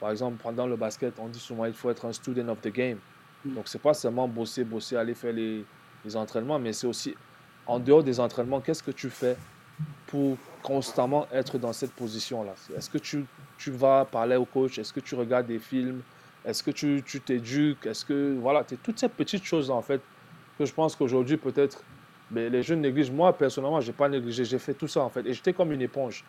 Par 0.00 0.10
exemple, 0.10 0.38
pendant 0.42 0.66
le 0.66 0.76
basket, 0.76 1.14
on 1.18 1.28
dit 1.28 1.38
souvent 1.38 1.64
il 1.64 1.72
faut 1.72 1.90
être 1.90 2.04
un 2.04 2.12
student 2.12 2.48
of 2.48 2.60
the 2.60 2.68
game. 2.68 2.98
Mm. 3.44 3.54
Donc, 3.54 3.68
c'est 3.68 3.80
pas 3.80 3.94
seulement 3.94 4.28
bosser, 4.28 4.64
bosser, 4.64 4.96
aller 4.96 5.14
faire 5.14 5.32
les, 5.32 5.64
les 6.04 6.16
entraînements, 6.16 6.58
mais 6.58 6.72
c'est 6.72 6.86
aussi 6.86 7.14
en 7.66 7.78
dehors 7.78 8.02
des 8.02 8.20
entraînements, 8.20 8.60
qu'est-ce 8.60 8.82
que 8.82 8.92
tu 8.92 9.10
fais 9.10 9.36
pour 10.06 10.36
constamment 10.62 11.26
être 11.32 11.58
dans 11.58 11.72
cette 11.72 11.92
position-là? 11.92 12.54
Est-ce 12.76 12.88
que 12.88 12.98
tu, 12.98 13.24
tu, 13.58 13.70
vas 13.70 14.04
parler 14.04 14.36
au 14.36 14.44
coach? 14.44 14.78
Est-ce 14.78 14.92
que 14.92 15.00
tu 15.00 15.14
regardes 15.14 15.46
des 15.46 15.58
films? 15.58 16.02
Est-ce 16.44 16.62
que 16.62 16.70
tu 16.70 17.02
t'éduques? 17.02 17.86
Est-ce 17.86 18.04
que. 18.04 18.36
Voilà, 18.40 18.64
es, 18.70 18.76
toutes 18.76 18.98
ces 18.98 19.08
petites 19.08 19.44
choses 19.44 19.70
en 19.70 19.82
fait 19.82 20.00
que 20.58 20.64
je 20.64 20.72
pense 20.72 20.96
qu'aujourd'hui, 20.96 21.36
peut-être, 21.36 21.82
mais 22.30 22.48
les 22.48 22.62
jeunes 22.62 22.80
négligent. 22.80 23.12
Moi, 23.12 23.32
personnellement, 23.36 23.80
je 23.80 23.88
n'ai 23.88 23.92
pas 23.92 24.08
négligé. 24.08 24.44
J'ai 24.44 24.58
fait 24.58 24.74
tout 24.74 24.88
ça 24.88 25.00
en 25.00 25.10
fait. 25.10 25.24
Et 25.26 25.32
j'étais 25.32 25.52
comme 25.52 25.72
une 25.72 25.82
éponge. 25.82 26.24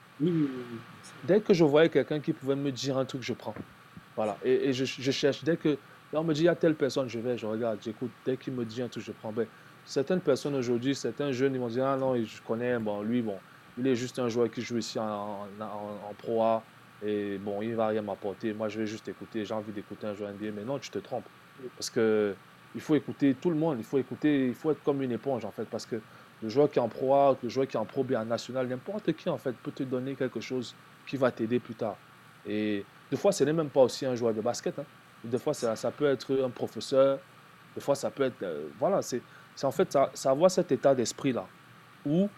Dès 1.23 1.41
que 1.41 1.53
je 1.53 1.63
voyais 1.63 1.89
quelqu'un 1.89 2.19
qui 2.19 2.33
pouvait 2.33 2.55
me 2.55 2.71
dire 2.71 2.97
un 2.97 3.05
truc, 3.05 3.23
je 3.23 3.33
prends. 3.33 3.55
Voilà. 4.15 4.37
Et, 4.43 4.73
je, 4.73 4.85
je, 4.85 5.11
cherche. 5.11 5.43
Dès 5.43 5.57
que. 5.57 5.77
on 6.13 6.23
me 6.23 6.33
dit, 6.33 6.41
il 6.41 6.45
y 6.45 6.49
a 6.49 6.55
telle 6.55 6.75
personne, 6.75 7.09
je 7.09 7.19
vais, 7.19 7.37
je 7.37 7.45
regarde, 7.45 7.79
j'écoute. 7.83 8.11
Dès 8.25 8.37
qu'il 8.37 8.53
me 8.53 8.65
dit 8.65 8.81
un 8.81 8.87
truc, 8.87 9.03
je 9.03 9.11
prends. 9.11 9.31
Ben, 9.31 9.47
certaines 9.85 10.21
personnes 10.21 10.55
aujourd'hui, 10.55 10.93
certains 10.93 11.31
jeunes, 11.31 11.53
ils 11.55 11.59
vont 11.59 11.67
dire 11.67 11.85
Ah 11.85 11.97
non, 11.97 12.15
je 12.15 12.41
connais, 12.45 12.77
bon, 12.77 13.01
lui, 13.01 13.21
bon, 13.21 13.37
il 13.77 13.87
est 13.87 13.95
juste 13.95 14.19
un 14.19 14.29
joueur 14.29 14.51
qui 14.51 14.61
joue 14.61 14.77
ici 14.77 14.99
en, 14.99 15.47
en, 15.59 16.13
Pro 16.17 16.43
A 16.43 16.63
et 17.05 17.37
bon, 17.37 17.61
il 17.61 17.75
va 17.75 17.87
rien 17.87 18.01
m'apporter. 18.01 18.53
Moi, 18.53 18.69
je 18.69 18.79
vais 18.79 18.87
juste 18.87 19.07
écouter, 19.07 19.45
j'ai 19.45 19.53
envie 19.53 19.71
d'écouter 19.71 20.07
un 20.07 20.15
joueur 20.15 20.31
NBA. 20.31 20.51
Mais 20.55 20.63
non, 20.63 20.79
tu 20.79 20.89
te 20.89 20.99
trompes. 20.99 21.27
Parce 21.75 21.89
que 21.89 22.35
il 22.77 22.81
faut 22.81 22.93
écouter 22.93 23.33
tout 23.33 23.49
le 23.49 23.55
monde, 23.55 23.77
il 23.79 23.83
faut 23.83 23.97
écouter, 23.97 24.49
il 24.49 24.53
faut 24.53 24.69
être 24.69 24.83
comme 24.83 25.01
une 25.01 25.11
éponge 25.11 25.43
en 25.43 25.49
fait. 25.49 25.65
Parce 25.65 25.87
que 25.87 25.99
le 26.43 26.47
joueur 26.47 26.69
qui 26.69 26.77
est 26.77 26.81
en 26.81 26.87
Pro 26.87 27.35
le 27.41 27.49
joueur 27.49 27.67
qui 27.67 27.75
est 27.75 27.79
en 27.79 27.85
Pro 27.85 28.03
B, 28.03 28.13
en 28.13 28.23
national, 28.23 28.67
n'importe 28.67 29.13
qui 29.13 29.29
en 29.29 29.37
fait 29.39 29.53
peut 29.53 29.71
te 29.71 29.81
donner 29.81 30.13
quelque 30.13 30.39
chose 30.39 30.75
qui 31.07 31.17
va 31.17 31.31
t'aider 31.31 31.59
plus 31.59 31.73
tard. 31.73 31.97
Et 32.45 32.85
des 33.09 33.17
fois, 33.17 33.31
ce 33.31 33.43
n'est 33.43 33.53
même 33.53 33.69
pas 33.69 33.81
aussi 33.81 34.05
un 34.05 34.13
joueur 34.13 34.31
de 34.31 34.41
basket. 34.41 34.77
Hein. 34.77 34.85
Des 35.23 35.39
fois, 35.39 35.55
ça, 35.55 35.75
ça, 35.75 35.89
peut 35.89 36.05
être 36.05 36.39
un 36.43 36.51
professeur. 36.51 37.17
Des 37.73 37.81
fois, 37.81 37.95
ça 37.95 38.11
peut 38.11 38.23
être. 38.23 38.43
Euh, 38.43 38.67
voilà, 38.77 39.01
c'est 39.01 39.23
en 39.63 39.71
fait 39.71 39.91
ça, 39.91 40.11
avoir 40.25 40.51
cet 40.51 40.71
état 40.71 40.93
d'esprit-là, 40.93 41.47
où 42.05 42.29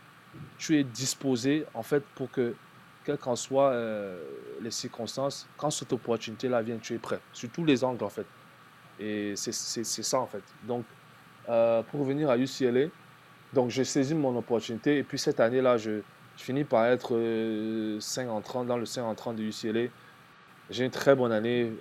tu 0.58 0.80
es 0.80 0.86
disposé, 0.86 1.66
en 1.74 1.84
fait, 1.84 2.02
pour 2.16 2.32
que, 2.32 2.56
quelles 3.04 3.18
qu'en 3.18 3.36
soient 3.36 3.72
euh, 3.72 4.24
les 4.62 4.72
circonstances, 4.72 5.50
quand 5.58 5.70
cette 5.70 5.92
opportunité-là 5.92 6.62
vient, 6.62 6.78
tu 6.78 6.94
es 6.96 6.98
prêt, 6.98 7.20
sur 7.34 7.50
tous 7.50 7.66
les 7.66 7.84
angles, 7.84 8.06
en 8.06 8.10
fait. 8.10 8.26
Et 9.00 9.34
c'est 9.36 9.52
ça, 9.52 10.20
en 10.20 10.28
fait. 10.28 10.44
Donc, 10.68 10.84
euh, 11.48 11.82
pour 11.84 12.02
revenir 12.02 12.30
à 12.30 12.38
UCLA, 12.38 12.88
donc 13.54 13.70
j'ai 13.70 13.84
saisi 13.84 14.14
mon 14.14 14.38
opportunité, 14.38 14.98
et 14.98 15.04
puis 15.04 15.18
cette 15.18 15.40
année-là, 15.40 15.78
je, 15.78 16.02
finis 16.38 16.64
par 16.64 16.86
être 16.86 17.10
5 17.10 17.16
euh, 17.18 18.30
en 18.30 18.42
30, 18.42 18.68
dans 18.68 18.78
le 18.78 18.86
5 18.86 19.04
en 19.04 19.16
30 19.16 19.36
de 19.36 19.44
UCLA. 19.44 19.90
J'ai 20.70 20.86
une 20.86 20.92
très 20.92 21.16
bonne 21.16 21.32
année, 21.32 21.72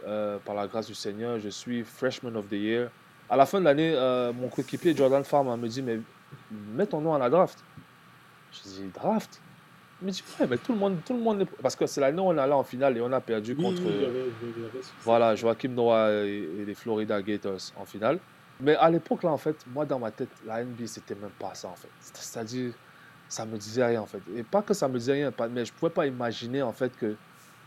par 0.45 0.55
la 0.55 0.67
grâce 0.67 0.87
du 0.87 0.95
Seigneur. 0.95 1.39
Je 1.39 1.51
suis 1.51 1.85
Freshman 1.85 2.35
of 2.37 2.49
the 2.49 2.53
Year. 2.53 2.91
À 3.31 3.37
la 3.37 3.45
fin 3.45 3.61
de 3.61 3.65
l'année, 3.65 3.93
euh, 3.95 4.33
mon 4.33 4.49
coéquipier 4.49 4.97
Jordan 4.97 5.23
Farmer 5.23 5.57
me 5.57 5.69
dit 5.69 5.83
Mais 5.83 6.01
mets 6.51 6.87
ton 6.87 7.01
nom 7.01 7.15
à 7.15 7.19
la 7.19 7.29
draft. 7.29 7.63
Je 8.53 8.63
dis 8.63 8.91
Draft? 8.95 9.41
Me 10.01 10.11
dit 10.11 10.23
Ouais, 10.39 10.47
mais 10.47 10.59
tout 10.59 10.73
le 10.73 10.79
monde. 10.79 10.99
Tout 11.05 11.15
le 11.15 11.21
monde 11.21 11.47
Parce 11.63 11.75
que 11.77 11.87
c'est 11.87 12.01
l'année 12.01 12.21
où 12.21 12.27
on 12.27 12.37
est 12.37 12.41
allé 12.41 12.53
en 12.53 12.65
finale 12.65 12.97
et 12.97 13.01
on 13.01 13.13
a 13.13 13.21
perdu 13.21 13.57
contre. 13.57 13.83
voilà, 15.03 15.35
Joachim 15.35 15.71
Noah 15.71 16.11
et, 16.25 16.65
les 16.67 16.75
Florida 16.75 17.21
Gators 17.23 17.73
en 17.77 17.85
finale. 17.85 18.19
Mais 18.61 18.75
à 18.77 18.91
l'époque, 18.91 19.23
là, 19.23 19.31
en 19.31 19.39
fait, 19.39 19.57
moi, 19.73 19.85
dans 19.85 19.99
ma 19.99 20.11
tête, 20.11 20.31
la 20.45 20.65
NBA, 20.65 20.87
c'était 20.87 21.15
même 21.15 21.31
pas 21.39 21.55
ça, 21.55 21.69
en 21.69 21.77
fait. 21.77 21.89
C'est-à-dire, 22.01 22.73
ça 23.29 23.47
me 23.47 23.57
disait 23.57 23.85
rien, 23.85 24.03
en 24.03 24.07
fait. 24.07 24.21
Et 24.35 24.43
pas 24.43 24.63
que 24.63 24.75
ça 24.75 24.89
me 24.89 24.99
disait 24.99 25.13
rien, 25.13 25.33
mais 25.53 25.65
je 25.65 25.73
pouvais 25.73 25.93
pas 25.93 26.07
imaginer, 26.07 26.63
en 26.63 26.73
fait, 26.73 26.97
que 26.97 27.15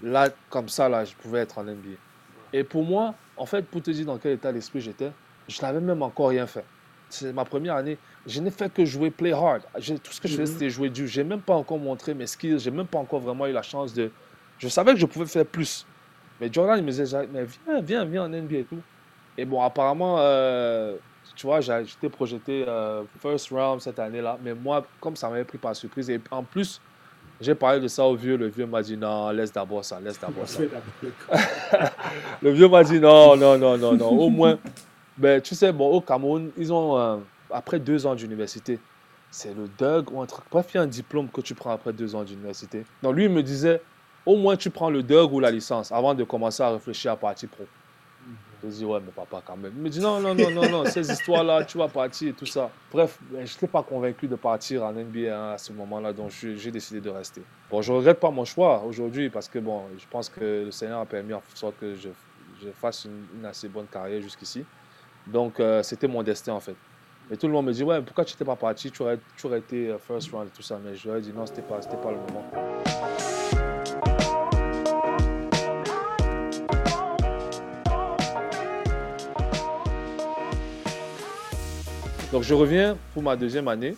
là, 0.03 0.29
comme 0.49 0.67
ça, 0.67 0.89
là, 0.89 1.05
je 1.05 1.15
pouvais 1.15 1.39
être 1.39 1.57
en 1.57 1.63
NBA. 1.63 1.95
Et 2.51 2.65
pour 2.65 2.83
moi, 2.83 3.15
en 3.37 3.45
fait, 3.45 3.65
pour 3.65 3.81
te 3.81 3.91
dire 3.91 4.05
dans 4.05 4.17
quel 4.17 4.33
état 4.33 4.51
d'esprit 4.51 4.81
j'étais, 4.81 5.11
je 5.47 5.61
n'avais 5.61 5.79
même 5.79 6.01
encore 6.01 6.29
rien 6.29 6.45
fait. 6.45 6.65
C'est 7.09 7.33
ma 7.33 7.45
première 7.45 7.75
année. 7.75 7.97
Je 8.27 8.39
n'ai 8.39 8.51
fait 8.51 8.71
que 8.71 8.85
jouer 8.85 9.09
play 9.09 9.31
hard. 9.31 9.63
Tout 9.73 10.11
ce 10.11 10.21
que 10.21 10.27
je 10.27 10.37
faisais, 10.37 10.43
mhm. 10.43 10.59
c'était 10.59 10.69
jouer 10.69 10.89
dur. 10.89 11.07
Je 11.07 11.21
n'ai 11.21 11.27
même 11.27 11.41
pas 11.41 11.55
encore 11.55 11.79
montré 11.79 12.13
mes 12.13 12.27
skills. 12.27 12.59
Je 12.59 12.69
n'ai 12.69 12.77
même 12.77 12.87
pas 12.87 12.99
encore 12.99 13.19
vraiment 13.19 13.47
eu 13.47 13.51
la 13.51 13.63
chance 13.63 13.93
de. 13.93 14.11
Je 14.59 14.67
savais 14.67 14.93
que 14.93 14.99
je 14.99 15.05
pouvais 15.05 15.25
faire 15.25 15.45
plus. 15.45 15.85
Mais 16.39 16.49
Jordan, 16.51 16.77
il 16.77 16.83
me 16.83 16.91
disait, 16.91 17.27
mais 17.31 17.45
viens, 17.45 17.81
viens, 17.81 18.05
viens 18.05 18.23
en 18.25 18.29
NBA 18.29 18.55
et 18.57 18.63
tout. 18.63 18.81
Et 19.37 19.45
bon, 19.45 19.61
apparemment, 19.61 20.17
euh, 20.19 20.95
tu 21.35 21.45
vois, 21.45 21.61
j'étais 21.61 22.09
projeté 22.09 22.65
euh, 22.67 23.03
first 23.19 23.49
round 23.49 23.81
cette 23.81 23.99
année-là. 23.99 24.37
Mais 24.43 24.53
moi, 24.53 24.85
comme 24.99 25.15
ça 25.15 25.29
m'avait 25.29 25.43
pris 25.43 25.57
par 25.57 25.75
surprise, 25.75 26.09
et 26.09 26.19
en 26.29 26.43
plus, 26.43 26.81
j'ai 27.39 27.55
parlé 27.55 27.79
de 27.79 27.87
ça 27.87 28.05
au 28.05 28.15
vieux. 28.15 28.37
Le 28.37 28.47
vieux 28.47 28.65
m'a 28.65 28.81
dit 28.81 28.97
non, 28.97 29.29
laisse 29.31 29.51
d'abord 29.51 29.83
ça, 29.83 29.99
laisse 29.99 30.19
d'abord 30.19 30.47
ça. 30.47 30.61
le 32.41 32.51
vieux 32.51 32.67
m'a 32.67 32.83
dit 32.83 32.99
non, 32.99 33.35
non, 33.35 33.57
non, 33.57 33.77
non, 33.77 33.93
non. 33.93 34.09
Au 34.09 34.29
moins, 34.29 34.59
ben, 35.17 35.41
tu 35.41 35.55
sais, 35.55 35.71
bon, 35.71 35.89
au 35.89 36.01
Cameroun, 36.01 36.51
ils 36.57 36.71
ont, 36.71 36.97
euh, 36.97 37.17
après 37.53 37.79
deux 37.79 38.05
ans 38.05 38.15
d'université, 38.15 38.79
c'est 39.29 39.53
le 39.53 39.67
DUG 39.67 40.11
ou 40.11 40.21
un 40.21 40.25
truc. 40.25 40.43
Bref, 40.51 40.67
il 40.73 40.77
y 40.77 40.79
a 40.79 40.83
un 40.83 40.87
diplôme 40.87 41.29
que 41.29 41.41
tu 41.41 41.55
prends 41.55 41.71
après 41.71 41.93
deux 41.93 42.15
ans 42.15 42.23
d'université. 42.23 42.85
Donc 43.01 43.15
lui, 43.15 43.25
il 43.25 43.29
me 43.29 43.43
disait, 43.43 43.81
au 44.25 44.35
moins 44.35 44.57
tu 44.57 44.69
prends 44.69 44.89
le 44.89 45.03
DUG 45.03 45.31
ou 45.31 45.39
la 45.39 45.51
licence 45.51 45.91
avant 45.91 46.13
de 46.13 46.23
commencer 46.23 46.63
à 46.63 46.71
réfléchir 46.71 47.11
à 47.13 47.15
partir 47.15 47.49
pro. 47.49 47.65
Je 48.63 48.67
dis, 48.67 48.85
ouais, 48.85 48.99
mais 49.03 49.11
papa, 49.11 49.41
quand 49.43 49.57
même. 49.57 49.73
Il 49.75 49.81
me 49.81 49.89
dit, 49.89 49.99
non, 49.99 50.19
non, 50.19 50.35
non, 50.35 50.51
non, 50.51 50.69
non, 50.69 50.85
ces 50.85 51.09
histoires-là, 51.11 51.65
tu 51.65 51.79
vas 51.79 51.87
partir 51.87 52.29
et 52.29 52.33
tout 52.33 52.45
ça. 52.45 52.69
Bref, 52.91 53.17
ben, 53.31 53.45
je 53.45 53.53
n'étais 53.53 53.67
pas 53.67 53.81
convaincu 53.81 54.27
de 54.27 54.35
partir 54.35 54.83
en 54.83 54.91
NBA 54.91 55.35
hein, 55.35 55.53
à 55.53 55.57
ce 55.57 55.73
moment-là, 55.73 56.13
donc 56.13 56.29
j'ai 56.29 56.69
décidé 56.69 57.01
de 57.01 57.09
rester. 57.09 57.41
Bon, 57.71 57.81
je 57.81 57.91
ne 57.91 57.97
regrette 57.97 58.19
pas 58.19 58.29
mon 58.29 58.45
choix 58.45 58.83
aujourd'hui 58.83 59.31
parce 59.31 59.47
que, 59.47 59.57
bon, 59.57 59.85
je 59.97 60.05
pense 60.07 60.29
que 60.29 60.65
le 60.65 60.71
Seigneur 60.71 60.99
a 60.99 61.05
permis 61.05 61.33
en 61.33 61.41
sorte 61.55 61.79
que 61.79 61.95
je, 61.95 62.09
je 62.63 62.69
fasse 62.69 63.05
une, 63.05 63.45
assez 63.45 63.67
bonne 63.67 63.87
carrière 63.87 64.21
jusqu'ici. 64.21 64.63
Donc, 65.25 65.59
euh, 65.59 65.81
c'était 65.81 66.07
mon 66.07 66.21
destin, 66.21 66.53
en 66.53 66.59
fait. 66.59 66.75
Et 67.33 67.37
tout 67.37 67.47
le 67.47 67.53
monde 67.53 67.67
me 67.67 67.71
dit, 67.71 67.81
ouais, 67.81 68.01
pourquoi 68.01 68.25
tu 68.25 68.33
n'étais 68.33 68.43
pas 68.43 68.57
parti? 68.57 68.91
Tu 68.91 69.01
aurais, 69.01 69.17
tu 69.37 69.47
aurais 69.47 69.59
été 69.59 69.87
euh, 69.87 69.97
first 69.97 70.29
round 70.33 70.47
et 70.47 70.51
tout 70.51 70.61
ça. 70.61 70.77
Mais 70.83 70.95
je 70.95 71.07
leur 71.07 71.15
ai 71.15 71.21
dit, 71.21 71.31
non, 71.31 71.45
ce 71.45 71.53
n'était 71.53 71.61
pas, 71.61 71.77
pas 71.77 72.11
le 72.11 72.17
moment. 72.17 72.43
Donc 82.33 82.43
je 82.43 82.53
reviens 82.53 82.97
pour 83.13 83.23
ma 83.23 83.37
deuxième 83.37 83.69
année. 83.69 83.95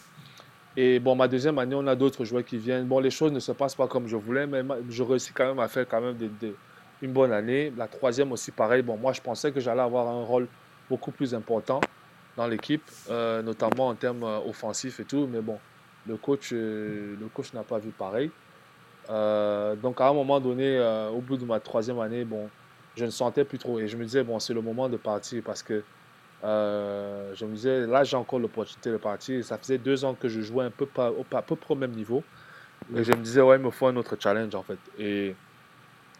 Et 0.77 0.99
bon, 0.99 1.15
ma 1.15 1.27
deuxième 1.27 1.57
année, 1.57 1.73
on 1.75 1.87
a 1.87 1.95
d'autres 1.95 2.25
joueurs 2.25 2.45
qui 2.45 2.59
viennent. 2.59 2.85
Bon, 2.85 2.99
les 2.99 3.09
choses 3.09 3.31
ne 3.31 3.39
se 3.39 3.51
passent 3.51 3.75
pas 3.75 3.87
comme 3.87 4.07
je 4.07 4.15
voulais, 4.15 4.45
mais 4.45 4.61
je 4.91 5.01
réussis 5.01 5.33
quand 5.33 5.47
même 5.47 5.59
à 5.59 5.67
faire 5.67 5.87
quand 5.87 6.01
même 6.01 6.15
une 7.01 7.11
bonne 7.11 7.31
année. 7.31 7.73
La 7.75 7.87
troisième 7.87 8.31
aussi, 8.31 8.51
pareil. 8.51 8.83
Bon, 8.83 8.95
moi, 8.95 9.11
je 9.11 9.21
pensais 9.21 9.51
que 9.51 9.59
j'allais 9.59 9.81
avoir 9.81 10.07
un 10.07 10.23
rôle 10.23 10.47
beaucoup 10.87 11.09
plus 11.09 11.33
important 11.33 11.81
dans 12.35 12.47
l'équipe, 12.47 12.83
euh, 13.09 13.41
notamment 13.41 13.89
en 13.89 13.95
termes 13.95 14.23
euh, 14.23 14.39
offensifs 14.47 14.99
et 14.99 15.05
tout. 15.05 15.27
Mais 15.31 15.41
bon, 15.41 15.59
le 16.07 16.17
coach, 16.17 16.49
euh, 16.51 17.15
le 17.19 17.27
coach 17.27 17.53
n'a 17.53 17.63
pas 17.63 17.79
vu 17.79 17.91
pareil. 17.91 18.31
donc 19.07 20.01
à 20.01 20.07
un 20.07 20.13
moment 20.13 20.39
donné, 20.39 20.79
au 21.13 21.19
bout 21.21 21.37
de 21.37 21.45
ma 21.45 21.59
troisième 21.59 21.99
année, 21.99 22.23
bon, 22.25 22.49
je 22.95 23.05
ne 23.05 23.09
sentais 23.09 23.43
plus 23.45 23.57
trop. 23.57 23.79
Et 23.79 23.87
je 23.87 23.97
me 23.97 24.03
disais, 24.03 24.23
bon, 24.23 24.39
c'est 24.39 24.53
le 24.53 24.61
moment 24.61 24.89
de 24.89 24.97
partir 24.97 25.43
parce 25.43 25.63
que 25.63 25.83
je 26.43 27.45
me 27.45 27.53
disais, 27.53 27.85
là, 27.85 28.03
j'ai 28.03 28.17
encore 28.17 28.39
l'opportunité 28.39 28.91
de 28.91 28.97
partir. 28.97 29.43
Ça 29.43 29.57
faisait 29.57 29.77
deux 29.77 30.03
ans 30.05 30.13
que 30.13 30.27
je 30.27 30.41
jouais 30.41 30.65
un 30.65 30.71
peu, 30.71 30.85
pas, 30.85 31.11
à 31.33 31.41
peu 31.41 31.55
près 31.55 31.73
au 31.73 31.77
même 31.77 31.91
niveau. 31.91 32.23
Et 32.95 33.03
je 33.03 33.11
me 33.11 33.21
disais, 33.23 33.41
ouais, 33.41 33.57
il 33.57 33.61
me 33.61 33.71
faut 33.71 33.87
un 33.87 33.95
autre 33.95 34.17
challenge, 34.19 34.53
en 34.55 34.63
fait. 34.63 34.79
Et 34.97 35.35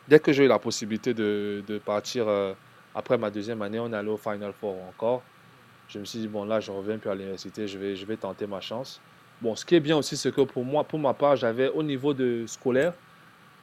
dès 0.08 0.20
que 0.20 0.32
j'ai 0.32 0.46
eu 0.46 0.48
la 0.48 0.60
possibilité 0.60 1.14
de, 1.14 1.64
de 1.68 1.78
partir 1.78 2.28
après 2.96 3.18
ma 3.18 3.30
deuxième 3.30 3.62
année, 3.62 3.80
on 3.80 3.92
allé 3.92 4.10
au 4.10 4.18
Final 4.18 4.54
Four 4.60 4.76
encore. 4.90 5.24
Je 5.94 6.00
me 6.00 6.06
suis 6.06 6.20
dit, 6.20 6.28
bon, 6.28 6.44
là, 6.44 6.60
je 6.60 6.72
reviens 6.72 6.98
plus 6.98 7.12
à 7.12 7.14
l'université, 7.14 7.68
je 7.68 7.78
vais, 7.78 7.96
je 7.96 8.04
vais 8.08 8.18
tenter 8.18 8.48
ma 8.48 8.60
chance. 8.60 9.00
Bon, 9.40 9.56
ce 9.56 9.64
qui 9.64 9.76
est 9.76 9.80
bien 9.80 9.96
aussi, 9.96 10.18
c'est 10.18 10.34
que 10.34 10.42
pour 10.42 10.66
moi, 10.66 10.84
pour 10.84 10.98
ma 10.98 11.14
part, 11.14 11.36
j'avais 11.36 11.70
au 11.70 11.84
niveau 11.84 12.16
de 12.16 12.46
scolaire, 12.48 12.94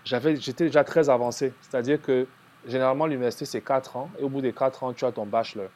j'étais 0.05 0.67
déjà 0.67 0.85
très 0.85 1.11
avancé. 1.11 1.53
C'est-à-dire 1.61 2.01
que 2.01 2.29
généralement, 2.69 3.07
l'université, 3.07 3.47
c'est 3.47 3.63
quatre 3.63 3.97
ans. 3.97 4.11
Et 4.21 4.23
au 4.23 4.29
bout 4.29 4.43
des 4.43 4.53
quatre 4.53 4.85
ans, 4.85 4.93
tu 4.93 5.05
as 5.05 5.11
ton 5.11 5.27
bachelor. 5.27 5.71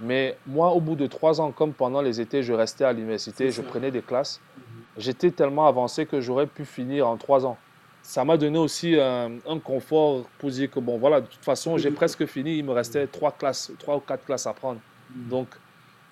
Mais 0.00 0.38
moi, 0.46 0.70
au 0.70 0.80
bout 0.80 0.96
de 0.96 1.06
trois 1.06 1.42
ans, 1.42 1.52
comme 1.52 1.74
pendant 1.74 2.00
les 2.00 2.22
étés, 2.22 2.42
je 2.42 2.54
restais 2.54 2.84
à 2.84 2.92
l'université, 2.94 3.50
je 3.50 3.60
prenais 3.60 3.90
des 3.90 4.00
classes, 4.00 4.40
mhm. 4.56 4.62
j'étais 4.96 5.30
tellement 5.30 5.66
avancé 5.66 6.06
que 6.06 6.20
j'aurais 6.22 6.46
pu 6.46 6.64
finir 6.64 7.06
en 7.06 7.18
trois 7.18 7.44
ans. 7.44 7.58
Ça 8.02 8.24
m'a 8.24 8.36
donné 8.38 8.58
aussi 8.58 8.98
un, 8.98 9.58
confort 9.62 10.24
pour 10.38 10.50
dire 10.50 10.70
que, 10.70 10.80
bon, 10.80 10.96
voilà, 10.98 11.20
de 11.20 11.26
toute 11.26 11.44
façon, 11.44 11.76
j'ai 11.76 11.90
presque 11.90 12.24
fini, 12.26 12.58
il 12.58 12.64
me 12.64 12.72
restait 12.72 13.06
trois, 13.06 13.30
classes, 13.30 13.70
trois 13.78 13.96
ou 13.96 14.00
quatre 14.00 14.24
classes 14.24 14.46
à 14.46 14.54
prendre. 14.54 14.80
Mhm. 15.14 15.28
Donc, 15.28 15.48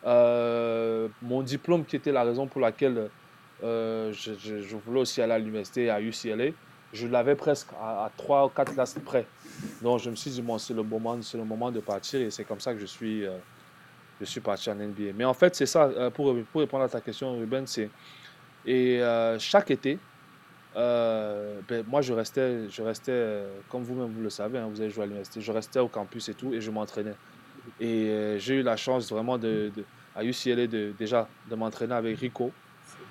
euh, 0.06 1.08
mon 1.20 1.42
diplôme, 1.42 1.84
qui 1.84 1.96
était 1.96 2.12
la 2.12 2.22
raison 2.22 2.46
pour 2.46 2.60
laquelle 2.60 3.10
euh, 3.62 4.12
je, 4.12 4.76
voulais 4.76 5.00
aussi 5.00 5.20
aller 5.20 5.32
à 5.32 5.38
l'université, 5.38 5.90
à 5.90 6.00
UCLA, 6.00 6.52
je 6.92 7.06
l'avais 7.06 7.36
presque 7.36 7.68
à, 7.80 8.10
trois 8.16 8.46
ou 8.46 8.48
quatre 8.48 8.72
classes 8.72 8.96
près. 9.04 9.26
Donc 9.82 10.00
je 10.00 10.10
me 10.10 10.16
suis 10.16 10.30
dit, 10.30 10.42
bon, 10.42 10.58
c'est 10.58 10.74
le, 10.74 10.82
moment, 10.82 11.20
c'est 11.22 11.38
le 11.38 11.44
moment 11.44 11.70
de 11.70 11.80
partir 11.80 12.20
et 12.20 12.30
c'est 12.30 12.44
comme 12.44 12.60
ça 12.60 12.72
que 12.72 12.80
je 12.80 12.86
suis, 12.86 13.26
euh, 13.26 13.36
je 14.20 14.24
suis 14.24 14.40
parti 14.40 14.70
en 14.70 14.74
NBA. 14.74 15.12
Mais 15.14 15.24
en 15.24 15.34
fait, 15.34 15.54
c'est 15.54 15.66
ça, 15.66 15.88
pour, 16.14 16.34
pour, 16.50 16.60
répondre 16.60 16.84
à 16.84 16.88
ta 16.88 17.00
question, 17.00 17.38
Ruben, 17.38 17.66
c'est. 17.66 17.90
Et 18.66 19.00
chaque 19.38 19.70
été, 19.70 19.98
ben, 20.74 21.84
moi 21.86 22.02
je 22.02 22.12
restais, 22.12 22.68
je 22.68 22.82
restais 22.82 23.42
comme 23.70 23.82
vous-même 23.82 24.12
vous 24.12 24.22
le 24.22 24.28
savez, 24.28 24.58
hein, 24.58 24.68
vous 24.70 24.80
avez 24.80 24.90
joué 24.90 25.04
à 25.04 25.06
l'université, 25.06 25.40
je 25.40 25.50
restais 25.50 25.78
au 25.78 25.88
campus 25.88 26.28
et 26.28 26.34
tout 26.34 26.52
et 26.52 26.60
je 26.60 26.70
m'entraînais. 26.70 27.14
Et 27.80 28.36
j'ai 28.38 28.56
eu 28.56 28.62
la 28.62 28.76
chance 28.76 29.10
vraiment 29.10 29.38
de, 29.38 29.70
à 30.14 30.24
UCLA 30.24 30.66
de, 30.66 30.92
déjà 30.98 31.28
de 31.50 31.54
m'entraîner 31.54 31.94
avec 31.94 32.18
Rico 32.18 32.52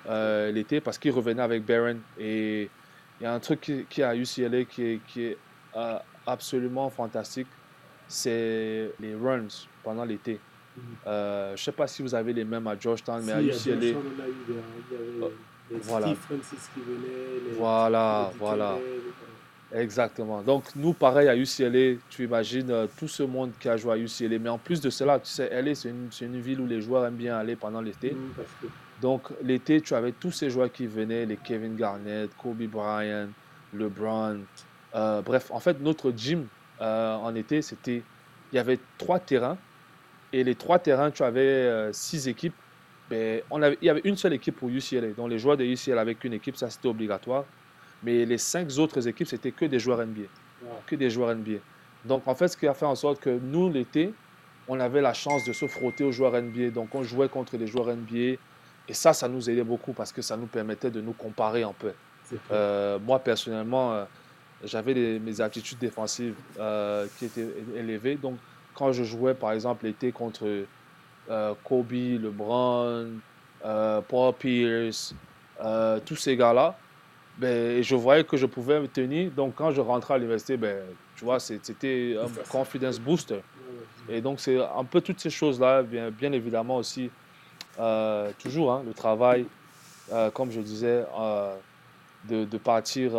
l'été 0.08 0.80
parce 0.80 0.98
qu'il 0.98 1.12
revenait 1.12 1.42
avec 1.42 1.64
Baron 1.64 1.98
et 2.18 2.68
il 3.20 3.24
y 3.24 3.26
a 3.26 3.34
un 3.34 3.38
truc 3.38 3.60
qui, 3.60 3.84
qui 3.88 4.02
a 4.02 4.14
UCLA 4.14 4.64
qui 4.64 4.82
est, 4.82 5.00
qui 5.06 5.24
est 5.24 5.38
euh, 5.76 5.98
absolument 6.26 6.88
fantastique, 6.90 7.46
c'est 8.08 8.90
les 8.98 9.14
runs 9.14 9.66
pendant 9.82 10.04
l'été. 10.04 10.40
Mhm. 10.76 10.82
Euh, 11.06 11.48
je 11.48 11.52
ne 11.60 11.64
sais 11.64 11.72
pas 11.72 11.86
si 11.86 12.02
vous 12.02 12.14
avez 12.14 12.32
les 12.32 12.44
mêmes 12.44 12.66
à 12.66 12.78
Georgetown, 12.78 13.22
mais 13.24 13.32
à 13.32 13.42
UCLA. 13.42 13.98
voilà. 15.82 16.14
Francis 16.14 16.70
qui 16.74 16.80
venait, 16.80 17.56
voilà, 17.56 18.32
voilà. 18.38 18.78
Exactement. 19.72 20.42
Donc, 20.42 20.64
nous, 20.74 20.92
pareil, 20.92 21.28
à 21.28 21.36
UCLA, 21.36 21.98
tu 22.08 22.24
imagines 22.24 22.70
euh, 22.70 22.86
tout 22.98 23.06
ce 23.06 23.22
monde 23.22 23.52
qui 23.60 23.68
a 23.68 23.76
joué 23.76 23.92
à 23.92 23.96
UCLA. 23.96 24.38
Mais 24.40 24.48
en 24.48 24.58
plus 24.58 24.80
de 24.80 24.90
cela, 24.90 25.20
tu 25.20 25.30
sais, 25.30 25.62
LA, 25.62 25.74
c'est 25.74 25.90
une, 25.90 26.08
une, 26.20 26.40
ville 26.40 26.60
où 26.60 26.66
les 26.66 26.80
joueurs 26.80 27.06
aiment 27.06 27.14
bien 27.14 27.36
aller 27.36 27.54
pendant 27.54 27.80
l'été. 27.80 28.16
Donc 29.00 29.28
l'été, 29.42 29.80
tu 29.80 29.94
avais 29.94 30.12
tous 30.12 30.32
ces 30.32 30.50
joueurs 30.50 30.72
qui 30.72 30.86
venaient, 30.86 31.24
les 31.24 31.36
Kevin 31.36 31.76
Garnett, 31.76 32.30
Kobe 32.36 32.62
Bryant, 32.62 33.28
LeBron. 33.72 34.40
Euh, 34.96 35.22
bref, 35.22 35.50
en 35.52 35.60
fait, 35.60 35.80
notre 35.80 36.10
gym 36.10 36.46
euh, 36.80 37.14
en 37.14 37.34
été, 37.36 37.62
c'était, 37.62 38.02
il 38.52 38.56
y 38.56 38.58
avait 38.58 38.80
trois 38.98 39.20
terrains. 39.20 39.56
Et 40.32 40.42
les 40.42 40.56
trois 40.56 40.78
terrains, 40.80 41.10
tu 41.10 41.22
avais 41.22 41.92
six 41.92 42.28
équipes. 42.28 42.54
Ben, 43.08 43.42
on 43.50 43.62
avait, 43.62 43.78
il 43.82 43.86
y 43.86 43.90
avait 43.90 44.02
une 44.04 44.16
seule 44.16 44.32
équipe 44.32 44.56
pour 44.56 44.68
UCLA. 44.68 45.12
Donc 45.16 45.30
les 45.30 45.38
joueurs 45.38 45.56
de 45.56 45.64
UCLA 45.64 46.00
avec 46.00 46.22
une 46.24 46.32
équipe, 46.32 46.56
ça 46.56 46.70
c'était 46.70 46.88
obligatoire. 46.88 47.44
Mais 48.02 48.24
les 48.24 48.38
cinq 48.38 48.68
autres 48.78 49.06
équipes, 49.06 49.26
c'était 49.26 49.52
que 49.52 49.64
des 49.64 49.78
joueurs 49.78 50.04
NBA. 50.04 50.28
Que 50.86 50.96
des 50.96 51.10
joueurs 51.10 51.34
NBA. 51.34 51.58
Donc 52.04 52.26
en 52.26 52.34
fait, 52.34 52.48
ce 52.48 52.56
qui 52.56 52.66
a 52.66 52.74
fait 52.74 52.86
en 52.86 52.94
sorte 52.94 53.20
que 53.20 53.30
nous, 53.30 53.70
l'été, 53.70 54.14
on 54.68 54.78
avait 54.80 55.00
la 55.00 55.12
chance 55.12 55.44
de 55.44 55.52
se 55.52 55.66
frotter 55.66 56.04
aux 56.04 56.12
joueurs 56.12 56.40
NBA. 56.40 56.70
Donc 56.70 56.94
on 56.94 57.02
jouait 57.02 57.28
contre 57.28 57.56
les 57.56 57.66
joueurs 57.66 57.94
NBA. 57.94 58.38
Et 58.88 58.94
ça, 58.94 59.12
ça 59.12 59.28
nous 59.28 59.48
aidait 59.48 59.64
beaucoup 59.64 59.92
parce 59.92 60.12
que 60.12 60.22
ça 60.22 60.36
nous 60.36 60.46
permettait 60.46 60.90
de 60.90 61.00
nous 61.00 61.12
comparer 61.12 61.62
un 61.62 61.72
peu. 61.72 61.92
Euh, 62.50 62.98
moi, 62.98 63.18
personnellement, 63.18 63.92
euh, 63.92 64.04
j'avais 64.64 65.18
mes 65.18 65.40
aptitudes 65.40 65.78
défensives 65.78 66.34
euh, 66.58 67.06
qui 67.18 67.26
étaient 67.26 67.48
élevées. 67.76 68.16
Donc, 68.16 68.36
quand 68.74 68.92
je 68.92 69.04
jouais, 69.04 69.34
par 69.34 69.52
exemple, 69.52 69.86
l'été 69.86 70.12
contre 70.12 70.64
Kobe, 71.64 71.92
LeBron, 71.92 73.10
Paul 74.08 74.34
Pierce, 74.38 75.14
tous 76.04 76.16
ces 76.16 76.36
gars-là, 76.36 76.76
ben, 77.40 77.82
je 77.82 77.96
voyais 77.96 78.24
que 78.24 78.36
je 78.36 78.46
pouvais 78.46 78.78
me 78.80 78.86
tenir. 78.86 79.30
Donc, 79.30 79.54
quand 79.54 79.70
je 79.70 79.80
rentrais 79.80 80.14
à 80.14 80.18
l'université, 80.18 80.58
ben, 80.58 80.76
tu 81.16 81.24
vois, 81.24 81.40
c'était 81.40 82.16
un 82.22 82.28
confidence 82.50 83.00
booster. 83.00 83.40
Et 84.10 84.20
donc, 84.20 84.40
c'est 84.40 84.58
un 84.62 84.84
peu 84.84 85.00
toutes 85.00 85.20
ces 85.20 85.30
choses-là, 85.30 85.82
bien, 85.82 86.10
bien 86.10 86.32
évidemment 86.32 86.76
aussi 86.76 87.10
euh, 87.78 88.30
toujours, 88.38 88.72
hein, 88.72 88.82
le 88.86 88.92
travail, 88.92 89.46
euh, 90.12 90.30
comme 90.30 90.50
je 90.50 90.60
disais, 90.60 91.06
euh, 91.18 91.54
de, 92.28 92.44
de, 92.44 92.58
partir 92.58 93.12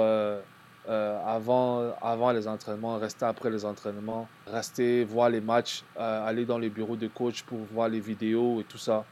avant, 0.87 1.91
avant 2.01 2.31
les 2.31 2.47
entraînements, 2.47 2.97
rester 2.97 3.25
après 3.25 3.49
les 3.49 3.65
entraînements, 3.65 4.27
rester 4.45 5.03
voir 5.03 5.29
les 5.29 5.41
matchs, 5.41 5.83
aller 5.97 6.45
dans 6.45 6.59
les 6.59 6.69
bureaux 6.69 6.95
de 6.95 7.07
coach 7.07 7.41
pour 7.43 7.59
voir 7.71 7.89
les 7.89 7.99
vidéos 7.99 8.61
et 8.61 8.65
tout 8.65 8.77
ça. 8.77 9.03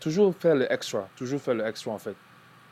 toujours 0.00 0.34
faire 0.34 0.54
le 0.54 0.72
extra, 0.72 1.08
toujours 1.16 1.40
faire 1.40 1.54
le 1.54 1.66
extra 1.66 1.90
en 1.92 1.98
fait. 1.98 2.16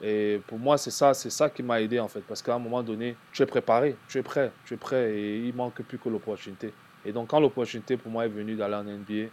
Et 0.02 0.40
pour 0.46 0.58
moi, 0.58 0.78
c'est 0.78 0.90
ça, 0.90 1.12
c'est 1.12 1.30
ça 1.30 1.50
qui 1.50 1.62
m'a 1.62 1.80
aidé 1.80 2.00
en 2.00 2.08
fait, 2.08 2.20
parce 2.20 2.40
qu'à 2.40 2.54
un 2.54 2.58
moment 2.58 2.82
donné, 2.82 3.16
tu 3.32 3.42
es 3.42 3.46
préparé, 3.46 3.96
tu 4.08 4.18
es 4.18 4.22
prêt, 4.22 4.50
tu 4.64 4.74
es 4.74 4.76
prêt, 4.76 5.12
et 5.14 5.38
il 5.38 5.54
manque 5.54 5.82
plus 5.82 5.98
que 5.98 6.08
l'opportunité. 6.08 6.72
Et 7.04 7.12
donc, 7.12 7.28
quand 7.28 7.40
l'opportunité 7.40 7.96
pour 7.96 8.10
moi 8.10 8.24
est 8.24 8.28
venue 8.28 8.56
d'aller 8.56 8.76
en 8.76 8.84
NBA, 8.84 9.30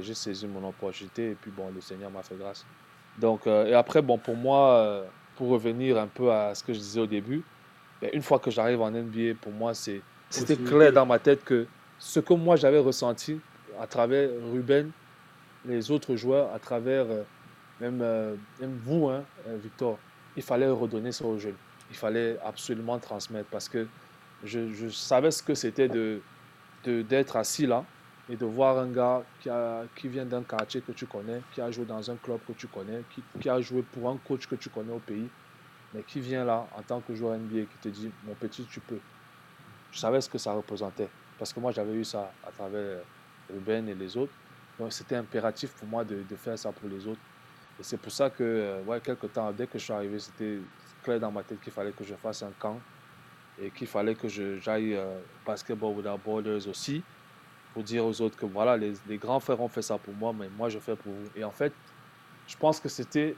j'ai 0.00 0.14
saisi 0.14 0.46
mon 0.46 0.66
opportunité 0.68 1.32
et 1.32 1.34
puis 1.34 1.50
bon, 1.50 1.70
le 1.74 1.80
Seigneur 1.80 2.10
m'a 2.10 2.22
fait 2.22 2.36
grâce. 2.36 2.64
Donc, 3.18 3.46
euh, 3.46 3.66
et 3.66 3.74
après, 3.74 4.02
bon, 4.02 4.18
pour 4.18 4.36
moi, 4.36 4.76
euh, 4.76 5.04
pour 5.36 5.48
revenir 5.48 5.98
un 5.98 6.06
peu 6.06 6.30
à 6.30 6.54
ce 6.54 6.62
que 6.62 6.72
je 6.72 6.78
disais 6.78 7.00
au 7.00 7.06
début, 7.06 7.42
ben, 8.00 8.10
une 8.12 8.22
fois 8.22 8.38
que 8.38 8.50
j'arrive 8.50 8.80
en 8.80 8.90
NBA, 8.90 9.34
pour 9.40 9.52
moi, 9.52 9.72
c'était 9.74 10.56
clair 10.56 10.92
dans 10.92 11.06
ma 11.06 11.18
tête 11.18 11.44
que 11.44 11.66
ce 11.98 12.20
que 12.20 12.34
moi 12.34 12.56
j'avais 12.56 12.78
ressenti 12.78 13.40
à 13.80 13.86
travers 13.86 14.28
Ruben, 14.52 14.90
les 15.64 15.90
autres 15.90 16.14
joueurs 16.16 16.52
à 16.54 16.58
travers, 16.58 17.06
même, 17.80 17.98
même 18.60 18.78
vous, 18.82 19.08
hein, 19.08 19.24
Victor, 19.62 19.98
il 20.36 20.42
fallait 20.42 20.68
redonner 20.68 21.12
ça 21.12 21.24
aux 21.24 21.38
jeunes. 21.38 21.56
Il 21.90 21.96
fallait 21.96 22.38
absolument 22.44 22.98
transmettre 22.98 23.48
parce 23.50 23.68
que 23.68 23.86
je, 24.44 24.88
savais 24.88 25.30
ce 25.30 25.42
que 25.42 25.54
c'était 25.54 25.88
de, 25.88 26.20
d'être 26.84 27.36
assis 27.36 27.66
là 27.66 27.84
et 28.28 28.36
de 28.36 28.44
voir 28.44 28.78
un 28.78 28.88
gars 28.88 29.22
qui, 29.40 29.48
qui 29.94 30.08
vient 30.08 30.24
d'un 30.24 30.42
quartier 30.42 30.80
que 30.80 30.92
tu 30.92 31.06
connais, 31.06 31.40
qui 31.52 31.60
a 31.60 31.70
joué 31.70 31.84
dans 31.84 32.10
un 32.10 32.16
club 32.16 32.40
que 32.46 32.52
tu 32.52 32.66
connais, 32.66 33.02
qui, 33.14 33.22
qui, 33.40 33.48
a 33.48 33.60
joué 33.60 33.82
pour 33.82 34.10
un 34.10 34.16
coach 34.16 34.46
que 34.46 34.56
tu 34.56 34.68
connais 34.68 34.92
au 34.92 34.98
pays, 34.98 35.28
mais 35.94 36.02
qui 36.02 36.20
vient 36.20 36.44
là 36.44 36.66
en 36.76 36.82
tant 36.82 37.00
que 37.00 37.14
joueur 37.14 37.38
NBA 37.38 37.60
qui 37.60 37.78
te 37.80 37.88
dit 37.88 38.10
Mon 38.24 38.34
petit, 38.34 38.64
tu 38.64 38.80
peux. 38.80 38.98
Je 39.92 39.98
savais 39.98 40.20
ce 40.20 40.28
que 40.28 40.38
ça 40.38 40.52
représentait 40.52 41.08
parce 41.38 41.52
que 41.52 41.60
moi 41.60 41.72
j'avais 41.72 41.94
eu 41.94 42.04
ça 42.04 42.32
à 42.46 42.50
travers 42.50 42.98
Ruben 43.52 43.88
et 43.88 43.94
les 43.94 44.16
autres. 44.16 44.32
Donc 44.78 44.92
c'était 44.92 45.16
impératif 45.16 45.72
pour 45.72 45.88
moi 45.88 46.04
de, 46.04 46.22
de, 46.28 46.36
faire 46.36 46.58
ça 46.58 46.72
pour 46.72 46.88
les 46.88 47.06
autres. 47.06 47.20
Et 47.78 47.82
c'est 47.82 47.98
pour 47.98 48.12
ça 48.12 48.30
que, 48.30 48.42
euh, 48.42 48.82
ouais, 48.84 49.00
quelques 49.00 49.32
temps, 49.32 49.52
dès 49.52 49.66
que 49.66 49.78
je 49.78 49.84
suis 49.84 49.92
arrivé, 49.92 50.18
c'était 50.18 50.58
clair 51.02 51.20
dans 51.20 51.30
ma 51.30 51.42
tête 51.42 51.60
qu'il 51.60 51.72
fallait 51.72 51.92
que 51.92 52.04
je 52.04 52.14
fasse 52.14 52.42
un 52.42 52.52
camp 52.58 52.80
et 53.60 53.70
qu'il 53.70 53.86
fallait 53.86 54.14
que 54.14 54.28
j'aille 54.28 54.94
euh, 54.94 55.20
Basketball 55.46 55.94
Without 55.94 56.18
Borders 56.24 56.68
aussi 56.68 57.02
pour 57.72 57.82
dire 57.82 58.04
aux 58.06 58.20
autres 58.22 58.36
que 58.36 58.46
voilà, 58.46 58.76
les, 58.76 58.94
les, 59.06 59.18
grands 59.18 59.40
frères 59.40 59.60
ont 59.60 59.68
fait 59.68 59.82
ça 59.82 59.98
pour 59.98 60.14
moi, 60.14 60.32
mais 60.32 60.48
moi 60.48 60.68
je 60.70 60.78
fais 60.78 60.96
pour 60.96 61.12
vous. 61.12 61.28
Et 61.36 61.44
en 61.44 61.50
fait, 61.50 61.72
je 62.46 62.56
pense 62.56 62.80
que 62.80 62.88
c'était 62.88 63.36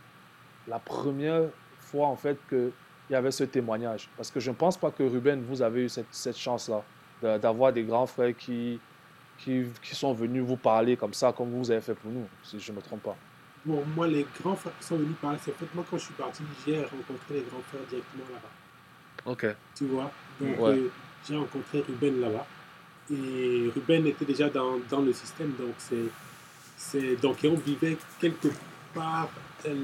la 0.69 0.79
première 0.79 1.49
fois 1.79 2.07
en 2.07 2.17
fait 2.17 2.39
qu'il 2.49 2.73
y 3.11 3.15
avait 3.15 3.31
ce 3.31 3.45
témoignage. 3.45 4.09
Parce 4.17 4.31
que 4.31 4.39
je 4.39 4.51
ne 4.51 4.55
pense 4.55 4.77
pas 4.77 4.91
que 4.91 5.03
Ruben, 5.03 5.43
vous 5.43 5.63
avez 5.63 5.85
eu 5.85 5.89
cette, 5.89 6.13
cette 6.13 6.37
chance-là 6.37 6.83
d'avoir 7.39 7.73
des 7.73 7.83
grands 7.83 8.07
frères 8.07 8.37
qui, 8.37 8.79
qui, 9.39 9.65
qui, 9.83 9.95
sont 9.97 10.13
venus 10.13 10.45
vous 10.45 10.57
parler 10.57 10.97
comme 10.97 11.15
ça, 11.15 11.33
comme 11.33 11.51
vous 11.51 11.71
avez 11.71 11.81
fait 11.81 11.95
pour 11.95 12.13
nous, 12.13 12.27
si 12.45 12.61
je 12.61 12.71
ne 12.71 12.77
me 12.77 12.83
trompe 12.83 13.03
pas. 13.03 13.17
Bon, 13.65 13.85
moi, 13.97 14.07
les 14.07 14.27
grands 14.41 14.57
frères 14.57 14.73
qui 14.79 14.87
sont 14.87 14.97
venus 14.97 15.17
parler, 15.21 15.39
c'est 15.45 15.57
fait 15.57 15.67
moi 15.75 15.85
quand 15.91 15.99
je 15.99 16.05
suis 16.05 16.15
parti, 16.15 16.43
j'ai 16.67 16.81
rencontré 16.81 17.35
les 17.35 17.43
grands 17.43 17.63
frères 17.69 17.83
directement 17.89 18.25
là-bas. 18.33 19.31
Ok. 19.31 19.47
Tu 19.75 19.87
vois? 19.87 20.11
Donc, 20.41 20.59
euh, 20.61 20.89
j'ai 21.27 21.37
rencontré 21.37 21.85
Ruben 21.87 22.21
là-bas. 22.21 22.47
Et 23.11 23.71
Ruben 23.75 24.07
était 24.07 24.25
déjà 24.25 24.49
dans, 24.49 24.79
dans 24.89 25.01
le 25.01 25.13
système. 25.13 25.53
Donc, 25.59 25.75
c'est, 25.79 27.17
donc, 27.17 27.45
et 27.45 27.49
on 27.49 27.57
vivait 27.57 27.97
quelque 28.21 28.49
part 28.95 29.29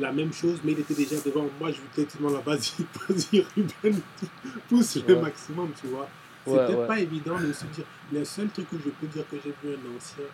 la 0.00 0.12
même 0.12 0.32
chose, 0.32 0.60
mais 0.62 0.72
il 0.72 0.80
était 0.80 0.94
déjà 0.94 1.16
devant 1.24 1.46
moi. 1.58 1.70
Je 1.70 1.80
voulais 1.80 2.06
tellement 2.06 2.30
là-bas 2.30 2.56
dire 3.10 3.46
Ruben, 3.56 4.00
pousse 4.68 4.96
le 5.06 5.20
maximum, 5.20 5.70
tu 5.80 5.88
vois? 5.88 6.08
C'était 6.46 6.86
pas 6.86 7.00
évident 7.00 7.38
de 7.40 7.52
se 7.52 7.64
dire. 7.66 7.84
Le 8.12 8.24
seul 8.24 8.48
truc 8.48 8.68
que 8.70 8.76
je 8.76 8.90
peux 8.90 9.06
dire 9.06 9.24
que 9.30 9.36
j'ai 9.42 9.54
vu 9.62 9.74
un 9.74 9.96
ancien, 9.96 10.24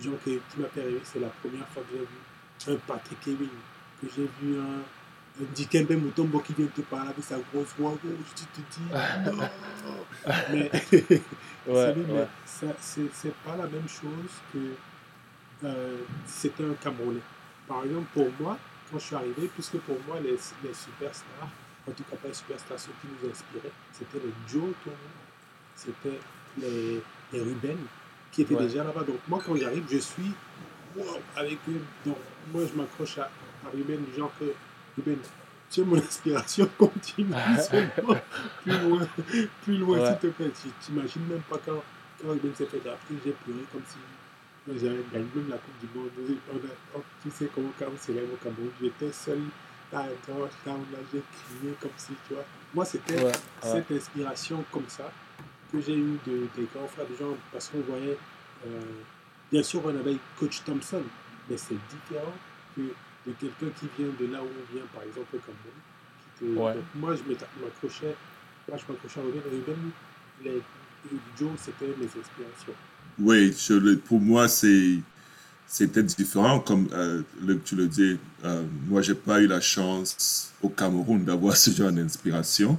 genre 0.00 0.18
qui 0.22 0.60
m'a 0.60 0.68
fait 0.68 0.82
rêver, 0.82 1.00
c'est 1.04 1.20
la 1.20 1.28
première 1.28 1.66
fois 1.68 1.82
que 1.82 1.88
j'ai 1.92 2.00
vu 2.00 2.06
un 2.68 2.76
Patrick 2.86 3.26
Ewing, 3.26 3.48
que 4.00 4.06
j'ai 4.14 4.28
vu 4.40 4.58
un 4.58 5.44
Dikembe 5.54 5.90
Mutombo 5.90 6.38
qui 6.40 6.54
vient 6.54 6.66
te 6.66 6.80
parler 6.82 7.10
avec 7.10 7.24
sa 7.24 7.36
grosse 7.52 7.74
voix 7.78 7.94
je 8.04 8.44
te 8.44 8.60
dis 8.70 8.86
non. 9.36 9.48
mais 10.52 10.70
ouais, 11.66 11.94
ouais. 11.96 12.74
c'est 12.80 13.34
pas 13.44 13.56
la 13.56 13.66
même 13.66 13.88
chose 13.88 14.30
que 14.52 14.58
euh, 15.64 15.98
c'était 16.26 16.64
un 16.64 16.74
Camerounais. 16.74 17.20
Par 17.66 17.84
exemple, 17.84 18.06
pour 18.12 18.28
moi, 18.38 18.58
quand 18.90 18.98
je 18.98 19.04
suis 19.04 19.16
arrivé, 19.16 19.50
puisque 19.52 19.78
pour 19.78 19.96
moi, 20.06 20.20
les, 20.20 20.38
les 20.62 20.74
superstars, 20.74 21.48
en 21.88 21.92
tout 21.92 22.04
cas 22.04 22.16
pas 22.16 22.28
les 22.28 22.34
superstars, 22.34 22.78
ceux 22.78 22.92
qui 23.00 23.08
nous 23.08 23.30
inspiraient, 23.30 23.72
c'était 23.92 24.18
les 24.18 24.32
Joe 24.46 24.72
Tomo, 24.84 24.96
c'était 25.74 26.20
les, 26.60 27.02
les 27.32 27.40
Ruben, 27.40 27.78
qui 28.30 28.42
étaient 28.42 28.56
déjà 28.56 28.84
là-bas. 28.84 29.04
Donc 29.04 29.18
moi, 29.26 29.40
quand 29.44 29.56
j'arrive, 29.56 29.84
je 29.90 29.98
suis 29.98 30.32
wow, 30.96 31.20
avec 31.36 31.58
eux. 31.68 31.80
Donc 32.04 32.16
moi, 32.52 32.62
je 32.70 32.76
m'accroche 32.76 33.18
à, 33.18 33.30
à 33.66 33.70
Ruben, 33.72 34.04
du 34.04 34.18
genre 34.18 34.32
que 34.38 34.54
ben, 35.02 35.16
tu 35.70 35.80
es 35.80 35.84
mon 35.84 35.96
inspiration 35.96 36.68
continue 36.78 37.34
seulement 37.58 38.20
plus 38.62 38.78
loin, 38.78 39.08
plus 39.62 39.78
loin 39.78 39.98
ouais. 39.98 40.08
s'il 40.08 40.18
te 40.18 40.26
plaît. 40.28 40.50
Tu 40.62 40.68
t'imagines 40.80 41.26
même 41.26 41.42
pas 41.42 41.58
quand, 41.64 41.82
quand 42.22 42.34
Ben 42.34 42.54
s'est 42.54 42.66
fait 42.66 42.80
drafter, 42.80 43.14
j'ai 43.24 43.32
pleuré 43.32 43.64
comme 43.72 43.82
si 43.86 43.96
j'avais 44.68 45.04
gagné 45.12 45.26
même 45.34 45.50
la 45.50 45.58
Coupe 45.58 45.78
du 45.80 45.98
Monde. 45.98 46.10
On 46.52 46.56
a, 46.56 47.02
tu 47.22 47.30
sais 47.30 47.48
comment 47.54 47.72
quand 47.78 47.86
on 47.86 48.12
au 48.12 48.36
Cameroun, 48.42 48.70
j'étais 48.80 49.12
seul 49.12 49.40
là, 49.94 50.06
là, 50.92 50.98
j'ai 51.12 51.22
crié 51.22 51.74
comme 51.80 51.90
si, 51.96 52.12
tu 52.26 52.34
vois. 52.34 52.44
Moi, 52.74 52.84
c'était 52.84 53.22
ouais, 53.22 53.32
cette 53.62 53.90
inspiration 53.90 54.64
comme 54.72 54.88
ça 54.88 55.10
que 55.72 55.80
j'ai 55.80 55.96
eu 55.96 56.18
de, 56.26 56.46
des 56.56 56.68
grands 56.74 56.88
frères, 56.88 57.06
des 57.06 57.16
gens, 57.16 57.36
parce 57.52 57.68
qu'on 57.68 57.80
voyait, 57.80 58.18
euh, 58.66 58.80
bien 59.54 59.62
sûr, 59.62 59.82
on 59.84 59.90
avait 59.90 60.16
Coach 60.36 60.62
Thompson, 60.64 61.02
mais 61.48 61.56
c'est 61.56 61.76
différent 61.88 62.34
que 62.74 62.80
de 62.80 63.32
quelqu'un 63.38 63.72
qui 63.78 63.86
vient 63.96 64.12
de 64.18 64.32
là 64.32 64.42
où 64.42 64.46
on 64.46 64.74
vient, 64.74 64.84
par 64.92 65.04
exemple 65.04 65.36
au 65.36 65.38
Cameroun. 65.38 66.58
Ouais. 66.58 66.74
Donc, 66.74 66.84
moi, 66.96 67.14
je 67.14 67.22
m'accrochais, 67.62 68.16
moi, 68.68 68.76
je 68.76 68.92
m'accrochais 68.92 69.20
à 69.20 69.22
Ruben. 69.22 69.42
Ruben, 69.52 69.90
les, 70.42 70.60
Joe, 71.38 71.50
c'était 71.56 71.86
mes 71.86 72.06
inspirations. 72.06 72.74
Oui, 73.20 73.54
je, 73.56 73.94
pour 73.94 74.20
moi, 74.20 74.48
c'est 74.48 74.98
c'était 75.68 76.02
différent, 76.02 76.58
comme 76.58 76.88
euh, 76.92 77.22
le, 77.40 77.60
tu 77.60 77.76
le 77.76 77.86
dis. 77.86 78.18
Euh, 78.44 78.64
moi, 78.88 79.02
j'ai 79.02 79.14
pas 79.14 79.40
eu 79.40 79.46
la 79.46 79.60
chance 79.60 80.52
au 80.62 80.68
Cameroun 80.68 81.24
d'avoir 81.24 81.56
ce 81.64 81.70
genre 81.70 81.92
d'inspiration. 81.92 82.76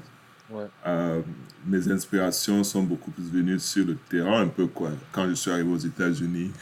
Ouais. 0.49 0.65
Euh, 0.86 1.21
mes 1.65 1.91
inspirations 1.91 2.63
sont 2.63 2.84
beaucoup 2.84 3.12
plus 3.12 3.31
venues 3.31 3.60
sur 3.60 3.86
le 3.86 3.95
terrain, 3.95 4.41
un 4.41 4.47
peu 4.47 4.67
quoi. 4.67 4.91
Quand 5.12 5.27
je 5.27 5.34
suis 5.34 5.51
arrivé 5.51 5.69
aux 5.69 5.77
États-Unis, 5.77 6.51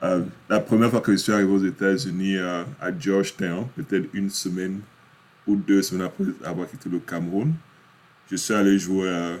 Euh, 0.00 0.22
la 0.48 0.60
première 0.60 0.92
fois 0.92 1.00
que 1.00 1.10
je 1.10 1.16
suis 1.16 1.32
arrivé 1.32 1.50
aux 1.50 1.64
États-Unis 1.64 2.36
euh, 2.36 2.62
à 2.80 2.96
Georgetown, 2.96 3.66
peut-être 3.74 4.08
une 4.12 4.30
semaine 4.30 4.80
ou 5.44 5.56
deux 5.56 5.82
semaines 5.82 6.06
après 6.06 6.22
avoir 6.44 6.70
quitté 6.70 6.88
le 6.88 7.00
Cameroun, 7.00 7.52
je 8.30 8.36
suis 8.36 8.54
allé 8.54 8.78
jouer 8.78 9.36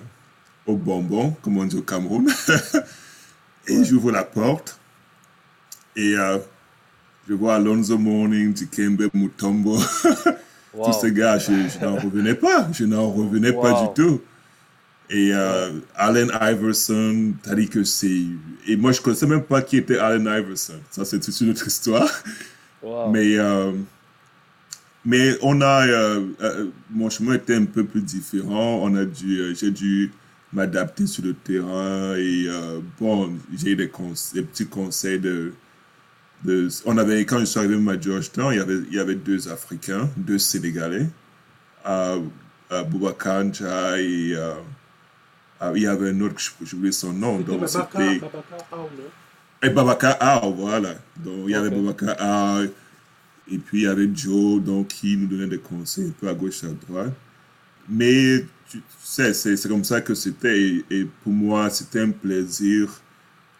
au 0.66 0.74
bonbon, 0.74 1.30
comme 1.42 1.58
on 1.58 1.64
dit 1.64 1.76
au 1.76 1.82
Cameroun. 1.82 2.28
et 3.68 3.78
ouais. 3.78 3.84
j'ouvre 3.84 4.10
la 4.10 4.24
porte 4.24 4.80
et 5.94 6.16
je 7.28 7.34
vois 7.34 7.54
Alonso 7.54 7.96
Morning, 7.96 8.52
Dikembe 8.52 9.10
Mutombo. 9.14 9.78
wow. 10.74 10.86
Tous 10.86 11.00
ces 11.00 11.12
gars, 11.12 11.38
je, 11.38 11.52
je 11.52 11.84
n'en 11.84 11.96
revenais 11.96 12.34
pas. 12.34 12.68
Je 12.72 12.84
n'en 12.84 13.10
revenais 13.10 13.50
wow. 13.50 13.62
pas 13.62 13.82
du 13.82 14.02
tout. 14.02 14.20
Et 15.10 15.30
euh, 15.32 15.72
Allen 15.94 16.30
Iverson, 16.40 17.32
t'as 17.42 17.54
dit 17.54 17.68
que 17.68 17.82
c'est. 17.82 18.24
Et 18.66 18.76
moi, 18.76 18.92
je 18.92 19.00
ne 19.00 19.04
connaissais 19.04 19.26
même 19.26 19.42
pas 19.42 19.62
qui 19.62 19.78
était 19.78 19.98
Allen 19.98 20.26
Iverson. 20.26 20.74
Ça, 20.90 21.04
c'est 21.04 21.18
toute 21.18 21.40
une 21.40 21.50
autre 21.50 21.66
histoire. 21.66 22.08
Wow. 22.82 23.10
Mais, 23.10 23.38
euh, 23.38 23.72
mais 25.04 25.36
on 25.42 25.60
a. 25.62 25.86
Euh, 25.86 26.26
euh, 26.42 26.66
mon 26.90 27.08
chemin 27.08 27.34
était 27.34 27.54
un 27.54 27.64
peu 27.64 27.84
plus 27.84 28.02
différent. 28.02 28.80
On 28.82 28.94
a 28.96 29.04
dû. 29.04 29.54
J'ai 29.56 29.70
dû 29.70 30.12
m'adapter 30.52 31.06
sur 31.06 31.24
le 31.24 31.32
terrain. 31.34 32.14
Et 32.16 32.46
bon, 33.00 33.32
j'ai 33.56 33.70
eu 33.70 33.76
des, 33.76 33.90
des, 34.34 34.42
petits 34.42 34.66
conseils 34.66 35.18
de. 35.18 35.52
De 36.44 36.68
on 36.84 36.96
avait, 36.98 37.24
quand 37.24 37.40
je 37.40 37.44
suis 37.46 37.58
arrivé 37.58 37.74
à 37.90 38.00
Georgetown, 38.00 38.52
il 38.52 38.56
y 38.58 38.60
avait, 38.60 38.78
il 38.90 38.94
y 38.94 38.98
avait 38.98 39.14
deux 39.14 39.48
Africains, 39.48 40.08
deux 40.16 40.38
Sénégalais. 40.38 41.06
Boubacar 42.88 43.44
Nja 43.44 44.00
et. 44.00 44.36
Ah, 45.60 45.72
il 45.74 45.82
y 45.82 45.86
avait 45.86 46.10
un 46.10 46.20
autre, 46.20 46.36
j'oublie 46.62 46.92
son 46.92 47.12
nom. 47.12 47.40
Donc 47.40 47.68
c'était. 47.68 48.20
Et 49.60 49.70
Babacar 49.70 50.16
Ao, 50.20 50.52
voilà. 50.52 50.94
Donc 51.16 51.44
il 51.46 51.50
y 51.50 51.54
avait 51.54 51.70
Babacar 51.70 52.14
Ao. 52.18 52.64
Et 53.50 53.58
puis 53.58 53.80
il 53.80 53.84
y 53.84 53.86
avait 53.86 54.08
Joe, 54.14 54.62
donc 54.62 54.88
qui 54.88 55.16
nous 55.16 55.26
donnait 55.26 55.48
des 55.48 55.58
conseils 55.58 56.08
un 56.08 56.12
peu 56.20 56.28
à 56.28 56.34
gauche 56.34 56.62
et 56.62 56.66
à 56.66 56.70
droite. 56.70 57.12
Mais 57.88 58.44
tu 58.68 58.82
sais, 59.02 59.34
c'est 59.34 59.68
comme 59.68 59.84
ça 59.84 60.00
que 60.00 60.14
c'était. 60.14 60.60
Et, 60.60 60.84
et, 60.90 61.08
pour 61.24 61.32
moi, 61.32 61.70
c'était 61.70 62.02
un 62.02 62.10
plaisir 62.10 62.88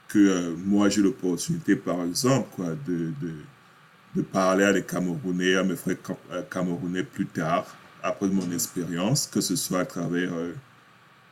que 0.09 0.19
euh, 0.19 0.55
moi 0.57 0.89
j'ai 0.89 1.03
l'opportunité, 1.03 1.77
par 1.77 2.03
exemple, 2.03 2.49
quoi, 2.57 2.71
de, 2.87 3.13
de, 3.21 3.33
de, 4.17 4.23
parler 4.23 4.65
à 4.65 4.73
des 4.73 4.83
Camerounais, 4.83 5.57
à 5.57 5.63
mes 5.63 5.77
frères 5.77 5.97
Camerounais 6.51 7.05
plus 7.05 7.27
tard, 7.27 7.67
après 8.03 8.29
mon 8.29 8.51
expérience, 8.53 9.27
que 9.27 9.41
ce 9.41 9.57
soit 9.57 9.81
à 9.81 9.87
travers. 9.87 10.33
Euh, 10.33 10.55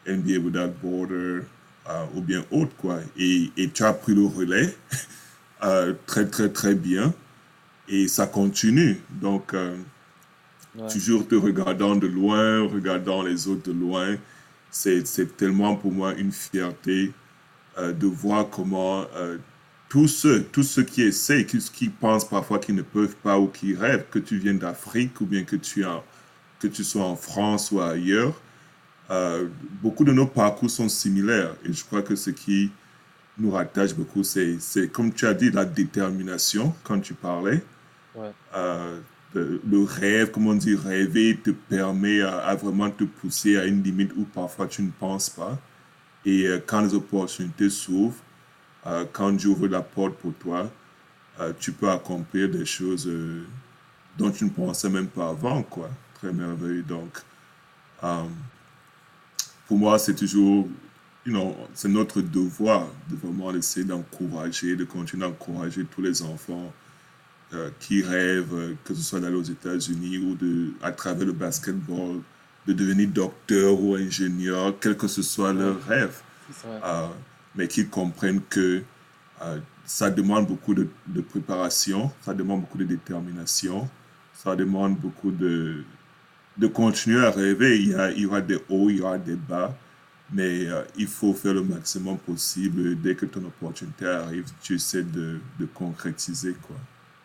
NBA 0.07 0.39
Without 0.39 0.73
Border 0.83 1.43
euh, 1.89 2.05
ou 2.15 2.21
bien 2.21 2.45
autre, 2.51 2.75
quoi. 2.77 3.01
Et, 3.17 3.51
et, 3.57 3.71
tu 3.71 3.85
as 3.85 3.93
pris 3.93 4.15
le 4.15 4.25
relais 4.25 4.75
euh, 5.65 5.95
très, 6.07 6.27
très, 6.27 6.49
très 6.49 6.75
bien. 6.75 7.15
Et 7.89 8.09
ça 8.09 8.27
continue. 8.27 9.01
Donc, 9.11 9.55
euh, 9.55 9.77
ouais. 10.77 10.89
toujours 10.89 11.27
te 11.27 11.35
regardant 11.35 11.95
de 11.97 12.07
loin, 12.07 12.67
regardant 12.67 13.23
les 13.23 13.47
autres 13.49 13.73
de 13.73 13.79
loin, 13.79 14.17
c'est 14.71 15.37
tellement 15.37 15.77
pour 15.77 15.93
moi 15.93 16.15
une 16.15 16.33
fierté 16.33 17.05
euh, 17.05 17.13
de 17.79 18.07
voir 18.07 18.49
comment 18.49 19.05
euh, 19.17 19.39
tous 19.89 20.09
ceux, 20.09 20.43
tous 20.45 20.63
ceux 20.63 20.83
qui 20.83 21.03
essaient, 21.03 21.47
qui, 21.47 21.59
qui 21.59 21.89
pensent 21.89 22.29
parfois 22.29 22.59
qu'ils 22.59 22.75
ne 22.75 22.83
peuvent 22.83 23.17
pas 23.17 23.39
ou 23.39 23.49
qui 23.49 23.75
rêvent, 23.75 24.07
que 24.11 24.19
tu 24.19 24.39
viennes 24.39 24.59
d'Afrique 24.59 25.21
ou 25.21 25.27
bien 25.27 25.45
que 25.45 25.57
tu, 25.57 25.85
en, 25.85 26.03
que 26.59 26.67
tu 26.67 26.85
sois 26.85 27.05
en 27.05 27.17
France 27.17 27.71
ou 27.71 27.81
ailleurs, 27.81 28.35
euh, 29.11 29.49
beaucoup 29.83 30.05
de 30.05 30.13
nos 30.13 30.27
parcours 30.27 30.71
sont 30.71 30.89
similaires 30.89 31.55
et 31.65 31.73
je 31.73 31.85
crois 31.85 32.03
que 32.03 32.17
ce 32.17 32.31
qui 32.31 32.73
nous 33.39 33.51
rattache 33.51 33.95
beaucoup, 33.95 34.25
c'est, 34.25 34.59
comme 34.93 35.13
tu 35.13 35.27
as 35.27 35.35
dit, 35.35 35.51
la 35.51 35.65
détermination 35.65 36.75
quand 36.83 37.01
tu 37.01 37.15
parlais. 37.15 37.63
Euh, 38.55 38.99
le, 39.35 39.83
rêve, 39.85 40.31
comme 40.31 40.47
on 40.47 40.55
dit, 40.55 40.75
rêver 40.75 41.39
te 41.43 41.51
permet 41.51 42.23
à, 42.23 42.55
vraiment 42.55 42.91
te 42.91 43.05
pousser 43.05 43.59
à 43.59 43.67
une 43.67 43.83
limite 43.83 44.13
où 44.17 44.25
parfois 44.25 44.67
tu 44.67 44.83
ne 44.83 44.91
penses 44.91 45.29
pas. 45.29 45.59
Et 46.27 46.47
euh, 46.47 46.61
quand 46.67 46.83
les 46.83 46.93
opportunités 46.93 47.71
s'ouvrent, 47.71 48.23
euh, 48.87 49.07
quand 49.11 49.33
Dieu 49.33 49.49
ouvre 49.49 49.69
la 49.69 49.81
porte 49.81 50.17
pour 50.17 50.35
toi, 50.35 50.71
tu 51.61 51.73
peux 51.73 51.91
accomplir 51.91 52.49
des 52.49 52.65
choses 52.65 53.11
dont 54.17 54.31
tu 54.31 54.45
ne 54.45 54.49
pensais 54.49 54.89
même 54.89 55.07
pas 55.07 55.29
avant, 55.29 55.63
quoi. 55.63 55.91
Très 56.15 56.33
merveilleux. 56.33 56.83
Donc, 56.83 57.13
pour 59.69 59.77
moi, 59.77 59.99
c'est 59.99 60.15
toujours 60.15 60.67
you 61.27 61.33
know, 61.33 61.57
c'est 61.75 61.89
notre 61.89 62.23
devoir 62.23 62.87
de 63.11 63.17
vraiment 63.17 63.53
essayer 63.55 63.85
d'encourager, 63.85 64.77
de 64.77 64.85
continuer 64.85 65.27
d'encourager 65.27 65.85
tous 65.85 66.01
les 66.01 66.23
enfants 66.23 66.73
euh, 67.53 67.71
qui 67.81 68.03
rêvent, 68.03 68.55
euh, 68.55 68.75
que 68.85 68.95
ce 68.95 69.03
soit 69.03 69.21
d'aller 69.21 69.37
aux 69.37 69.43
États-Unis 69.43 70.19
ou 70.19 70.35
de, 70.37 70.73
à 70.81 70.93
travers 70.93 71.27
le 71.27 71.33
basketball, 71.33 72.21
de 72.67 72.73
devenir 72.73 73.09
docteur 73.09 73.81
ou 73.81 73.95
ingénieur, 73.95 74.75
quel 74.81 74.97
que 74.97 75.07
ce 75.09 75.23
soit 75.23 75.53
leur 75.53 75.83
rêve. 75.87 76.21
Euh, 76.67 77.07
mais 77.55 77.69
qui 77.69 77.87
comprennent 77.87 78.43
que 78.49 78.83
ça 79.85 80.11
demande 80.11 80.47
beaucoup 80.47 80.75
de, 80.75 80.89
de, 81.07 81.21
préparation, 81.21 82.11
ça 82.23 82.35
demande 82.35 82.63
beaucoup 82.63 82.79
de 82.79 82.85
détermination, 82.85 83.89
ça 84.35 84.57
demande 84.57 84.99
beaucoup 84.99 85.31
de, 85.31 85.85
de 86.57 86.67
continuer 86.67 87.25
à 87.25 87.31
rêver. 87.31 87.79
Il 87.81 87.89
y, 87.91 87.95
a, 87.95 88.11
il 88.11 88.21
y 88.21 88.27
aura 88.27 88.41
des 88.41 88.59
hauts, 88.69 88.91
il 88.91 88.99
y 88.99 89.01
aura 89.01 89.19
des 89.19 89.37
bas. 89.37 89.75
Mais 90.33 90.67
euh, 90.67 90.83
il 90.97 91.07
faut 91.07 91.33
faire 91.35 91.55
le 91.55 91.63
maximum 91.63 92.19
possible. 92.19 93.01
Dès 93.01 93.15
que 93.15 93.27
ton 93.27 93.45
opportunité 93.45 94.07
arrive, 94.07 94.47
tu 94.61 94.75
essaies 94.75 95.05
de, 95.05 95.39
de 95.61 95.67
concrétiser. 95.67 96.57
Quoi. 96.67 96.77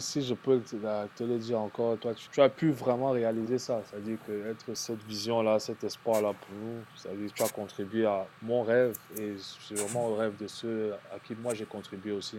Si 0.02 0.22
je 0.22 0.34
peux 0.34 0.60
te, 0.60 1.24
le 1.24 1.38
dire 1.38 1.60
encore, 1.60 1.98
toi, 1.98 2.14
tu, 2.14 2.42
as 2.42 2.50
pu 2.50 2.72
vraiment 2.72 3.12
réaliser 3.12 3.58
ça. 3.58 3.82
C'est-à-dire 3.86 4.18
que 4.28 4.50
être 4.50 4.76
cette 4.76 5.04
vision-là, 5.04 5.60
cet 5.60 5.84
espoir-là 5.84 6.34
pour 6.34 6.56
nous, 6.62 6.82
c'est-à-dire 6.96 7.30
que 7.30 7.34
tu 7.36 7.44
as 7.44 7.50
contribué 7.50 8.06
à 8.06 8.26
mon 8.42 8.64
rêve 8.64 8.98
et 9.18 9.36
c'est 9.38 9.76
vraiment 9.76 10.08
au 10.08 10.16
rêve 10.16 10.36
de 10.38 10.48
ceux 10.48 10.94
à 11.14 11.20
qui 11.20 11.36
moi 11.36 11.54
j'ai 11.54 11.66
contribué 11.66 12.12
aussi. 12.12 12.38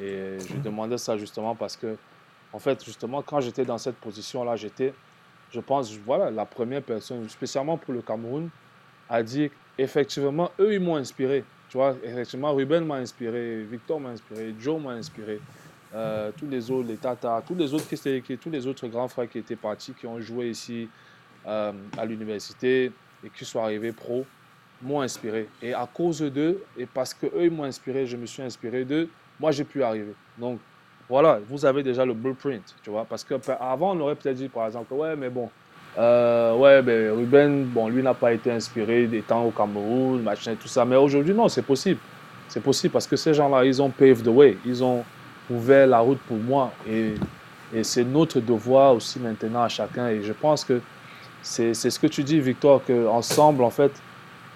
Et 0.00 0.38
je 0.40 0.56
demandais 0.58 0.98
ça 0.98 1.16
justement 1.16 1.54
parce 1.54 1.76
que, 1.76 1.96
en 2.52 2.58
fait, 2.58 2.84
justement, 2.84 3.22
quand 3.22 3.40
j'étais 3.40 3.64
dans 3.64 3.78
cette 3.78 3.96
position-là, 3.96 4.56
j'étais, 4.56 4.92
je 5.50 5.60
pense, 5.60 5.94
voilà, 5.98 6.30
la 6.30 6.46
première 6.46 6.82
personne, 6.82 7.28
spécialement 7.28 7.76
pour 7.76 7.94
le 7.94 8.02
Cameroun, 8.02 8.50
a 9.08 9.22
dit 9.22 9.50
effectivement, 9.78 10.50
eux, 10.58 10.74
ils 10.74 10.80
m'ont 10.80 10.96
inspiré. 10.96 11.44
Tu 11.68 11.78
vois, 11.78 11.96
effectivement, 12.02 12.52
Ruben 12.54 12.84
m'a 12.84 12.96
inspiré, 12.96 13.62
Victor 13.62 13.98
m'a 13.98 14.10
inspiré, 14.10 14.54
Joe 14.58 14.80
m'a 14.80 14.90
inspiré. 14.92 15.40
Euh, 15.94 16.30
tous 16.38 16.46
les 16.46 16.70
autres, 16.70 16.88
les 16.88 16.96
Tata, 16.96 17.42
tous 17.46 17.54
les 17.54 17.74
autres, 17.74 17.84
tous 18.36 18.50
les 18.50 18.66
autres 18.66 18.86
grands 18.88 19.08
frères 19.08 19.28
qui 19.28 19.38
étaient 19.38 19.56
partis, 19.56 19.92
qui 19.92 20.06
ont 20.06 20.20
joué 20.20 20.48
ici 20.48 20.88
euh, 21.46 21.72
à 21.98 22.04
l'université 22.06 22.92
et 23.24 23.30
qui 23.30 23.44
sont 23.44 23.60
arrivés 23.60 23.92
pro, 23.92 24.24
m'ont 24.80 25.02
inspiré. 25.02 25.48
Et 25.60 25.74
à 25.74 25.86
cause 25.92 26.20
d'eux, 26.22 26.62
et 26.78 26.86
parce 26.86 27.12
qu'eux, 27.12 27.50
m'ont 27.50 27.64
inspiré, 27.64 28.06
je 28.06 28.16
me 28.16 28.26
suis 28.26 28.42
inspiré 28.42 28.84
d'eux, 28.84 29.08
moi, 29.38 29.50
j'ai 29.50 29.64
pu 29.64 29.82
arriver. 29.82 30.14
Donc, 30.38 30.58
voilà, 31.08 31.40
vous 31.48 31.64
avez 31.66 31.82
déjà 31.82 32.06
le 32.06 32.14
blueprint, 32.14 32.74
tu 32.82 32.90
vois. 32.90 33.04
Parce 33.04 33.22
qu'avant, 33.22 33.94
on 33.94 34.00
aurait 34.00 34.14
peut-être 34.14 34.36
dit, 34.36 34.48
par 34.48 34.66
exemple, 34.66 34.94
ouais, 34.94 35.14
mais 35.14 35.28
bon, 35.28 35.50
euh, 35.98 36.56
ouais, 36.56 36.80
ben, 36.80 37.12
Ruben, 37.12 37.64
bon, 37.64 37.88
lui 37.88 38.02
n'a 38.02 38.14
pas 38.14 38.32
été 38.32 38.50
inspiré 38.50 39.06
des 39.06 39.20
temps 39.20 39.44
au 39.44 39.50
Cameroun, 39.50 40.22
machin, 40.22 40.54
tout 40.58 40.68
ça. 40.68 40.84
Mais 40.84 40.96
aujourd'hui, 40.96 41.34
non, 41.34 41.48
c'est 41.48 41.62
possible. 41.62 42.00
C'est 42.48 42.62
possible 42.62 42.92
parce 42.92 43.06
que 43.06 43.16
ces 43.16 43.34
gens-là, 43.34 43.64
ils 43.64 43.80
ont 43.82 43.90
paved 43.90 44.24
the 44.24 44.28
way. 44.28 44.56
Ils 44.64 44.82
ont 44.82 45.04
ouvert 45.50 45.86
la 45.86 46.00
route 46.00 46.20
pour 46.28 46.38
moi. 46.38 46.72
Et, 46.88 47.14
et 47.74 47.84
c'est 47.84 48.04
notre 48.04 48.40
devoir 48.40 48.94
aussi 48.94 49.18
maintenant 49.18 49.62
à 49.62 49.68
chacun. 49.68 50.08
Et 50.08 50.22
je 50.22 50.32
pense 50.32 50.64
que 50.64 50.80
c'est 51.42 51.74
ce 51.74 51.98
que 51.98 52.06
tu 52.06 52.22
dis, 52.22 52.40
Victor, 52.40 52.82
qu'ensemble, 52.84 53.64
en 53.64 53.70
fait, 53.70 53.92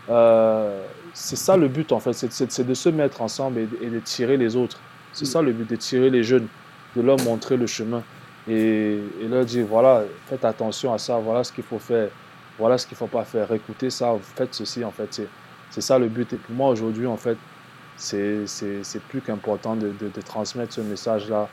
euh, 0.08 0.82
c'est 1.12 1.36
ça 1.36 1.56
le 1.56 1.68
but, 1.68 1.92
en 1.92 2.00
fait. 2.00 2.12
C'est 2.12 2.66
de 2.66 2.74
se 2.74 2.88
mettre 2.88 3.22
ensemble 3.22 3.60
et, 3.60 3.90
de 3.90 3.98
tirer 4.00 4.36
les 4.36 4.54
autres. 4.56 4.78
C'est 5.12 5.24
ça 5.24 5.42
le 5.42 5.52
but, 5.52 5.68
de 5.68 5.76
tirer 5.76 6.10
les 6.10 6.22
jeunes, 6.22 6.46
de 6.94 7.02
leur 7.02 7.18
montrer 7.20 7.56
le 7.56 7.66
chemin 7.66 8.02
et, 8.48 8.98
et, 9.20 9.28
leur 9.28 9.44
dire 9.44 9.66
voilà, 9.66 10.04
faites 10.26 10.44
attention 10.44 10.92
à 10.92 10.98
ça, 10.98 11.16
voilà 11.16 11.42
ce 11.42 11.52
qu'il 11.52 11.64
faut 11.64 11.78
faire, 11.78 12.10
voilà 12.58 12.76
ce 12.76 12.86
qu'il 12.86 12.94
ne 12.94 12.98
faut 12.98 13.06
pas 13.06 13.24
faire, 13.24 13.50
écoutez 13.52 13.88
ça, 13.88 14.14
faites 14.36 14.54
ceci, 14.54 14.84
en 14.84 14.90
fait. 14.90 15.22
C'est 15.70 15.80
ça 15.80 15.98
le 15.98 16.08
but. 16.08 16.32
Et 16.32 16.36
pour 16.36 16.54
moi, 16.54 16.68
aujourd'hui, 16.70 17.06
en 17.06 17.16
fait, 17.16 17.36
c'est 17.96 19.02
plus 19.08 19.20
qu'important 19.20 19.76
de, 19.76 19.92
de, 19.98 20.20
transmettre 20.20 20.72
ce 20.74 20.80
message-là 20.80 21.48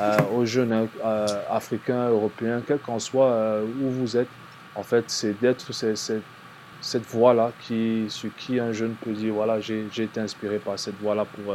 euh, 0.00 0.16
aux 0.34 0.44
jeunes 0.44 0.88
euh, 1.04 1.26
africains, 1.50 2.08
européens, 2.08 2.62
quel 2.66 2.78
qu'en 2.78 2.98
soit 2.98 3.30
euh, 3.30 3.64
où 3.80 3.90
vous 3.90 4.16
êtes. 4.16 4.28
En 4.74 4.82
fait, 4.82 5.04
c'est 5.08 5.38
d'être 5.40 5.72
cette, 5.72 7.06
voie-là 7.06 7.52
qui, 7.60 8.06
sur 8.08 8.30
qui 8.36 8.60
un 8.60 8.72
jeune 8.72 8.94
peut 8.94 9.12
dire 9.12 9.34
voilà, 9.34 9.60
j'ai 9.60 9.86
été 9.96 10.20
inspiré 10.20 10.58
par 10.58 10.78
cette 10.78 11.00
voie-là 11.00 11.24
pour, 11.24 11.54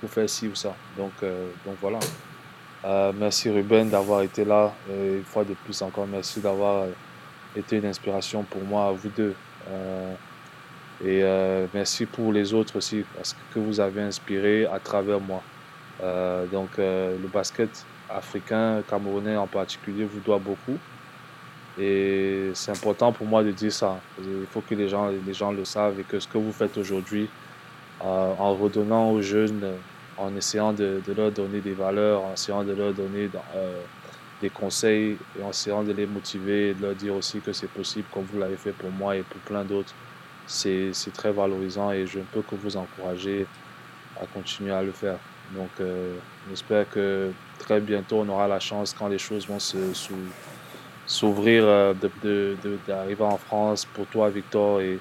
pour 0.00 0.10
faire 0.10 0.28
ci 0.28 0.46
ou 0.46 0.54
ça. 0.54 0.74
Donc, 0.96 1.12
donc 1.64 1.76
voilà. 1.80 1.98
Merci 3.18 3.50
Ruben 3.50 3.88
d'avoir 3.88 4.22
été 4.22 4.44
là. 4.44 4.72
Et 4.88 5.16
une 5.16 5.24
fois 5.24 5.42
de 5.42 5.54
plus 5.54 5.82
encore, 5.82 6.06
merci 6.06 6.38
d'avoir 6.38 6.86
été 7.56 7.78
une 7.78 7.86
inspiration 7.86 8.44
pour 8.44 8.62
moi, 8.62 8.92
vous 8.92 9.08
deux. 9.08 9.34
Euh, 11.04 11.64
et 11.64 11.68
merci 11.74 12.06
pour 12.06 12.32
les 12.32 12.54
autres 12.54 12.76
aussi, 12.76 13.04
parce 13.16 13.36
que 13.52 13.58
vous 13.58 13.80
avez 13.80 14.02
inspiré 14.02 14.66
à 14.66 14.78
travers 14.78 15.20
moi. 15.20 15.42
donc 16.52 16.70
le 16.78 17.28
basket 17.32 17.84
africain, 18.10 18.82
camerounais 18.88 19.36
en 19.36 19.46
particulier, 19.46 20.04
vous 20.04 20.20
doit 20.20 20.38
beaucoup. 20.38 20.78
Et 21.78 22.50
c'est 22.54 22.72
important 22.72 23.12
pour 23.12 23.26
moi 23.26 23.42
de 23.42 23.50
dire 23.50 23.72
ça. 23.72 24.00
Il 24.18 24.46
faut 24.50 24.60
que 24.60 24.74
les 24.74 24.88
gens, 24.88 25.08
les 25.08 25.34
gens 25.34 25.52
le 25.52 25.64
savent 25.64 25.98
et 26.00 26.02
que 26.02 26.18
ce 26.20 26.28
que 26.28 26.38
vous 26.38 26.52
faites 26.52 26.76
aujourd'hui, 26.76 27.28
en 28.00 28.54
redonnant 28.54 29.10
aux 29.12 29.22
jeunes 29.22 29.62
en 30.18 30.36
essayant 30.36 30.72
de, 30.72 31.00
leur 31.16 31.32
donner 31.32 31.60
des 31.60 31.72
valeurs, 31.72 32.24
en 32.24 32.32
essayant 32.34 32.64
de 32.64 32.72
leur 32.72 32.92
donner 32.92 33.28
euh, 33.54 33.80
des 34.40 34.50
conseils 34.50 35.16
et 35.38 35.42
en 35.42 35.50
essayant 35.50 35.82
de 35.82 35.92
les 35.92 36.06
motiver 36.06 36.70
et 36.70 36.74
de 36.74 36.82
leur 36.82 36.94
dire 36.94 37.14
aussi 37.14 37.40
que 37.40 37.52
c'est 37.52 37.70
possible 37.70 38.06
comme 38.12 38.24
vous 38.24 38.38
l'avez 38.38 38.56
fait 38.56 38.72
pour 38.72 38.90
moi 38.90 39.16
et 39.16 39.22
pour 39.22 39.40
plein 39.40 39.64
d'autres. 39.64 39.94
C'est 40.46 40.92
très 41.14 41.32
valorisant 41.32 41.90
et 41.92 42.06
je 42.06 42.18
ne 42.18 42.24
peux 42.24 42.42
que 42.42 42.54
vous 42.54 42.76
encourager 42.76 43.46
à 44.20 44.26
continuer 44.26 44.72
à 44.72 44.82
le 44.82 44.92
faire. 44.92 45.18
Donc 45.54 45.70
euh, 45.80 46.16
j'espère 46.48 46.88
que 46.88 47.30
très 47.58 47.80
bientôt 47.80 48.20
on 48.20 48.28
aura 48.28 48.48
la 48.48 48.60
chance 48.60 48.94
quand 48.98 49.08
les 49.08 49.18
choses 49.18 49.46
vont 49.46 49.58
s'ouvrir 51.06 51.64
euh, 51.64 51.94
d'arriver 52.86 53.24
en 53.24 53.36
France 53.36 53.84
pour 53.84 54.06
toi 54.06 54.30
Victor 54.30 54.80
et 54.80 54.98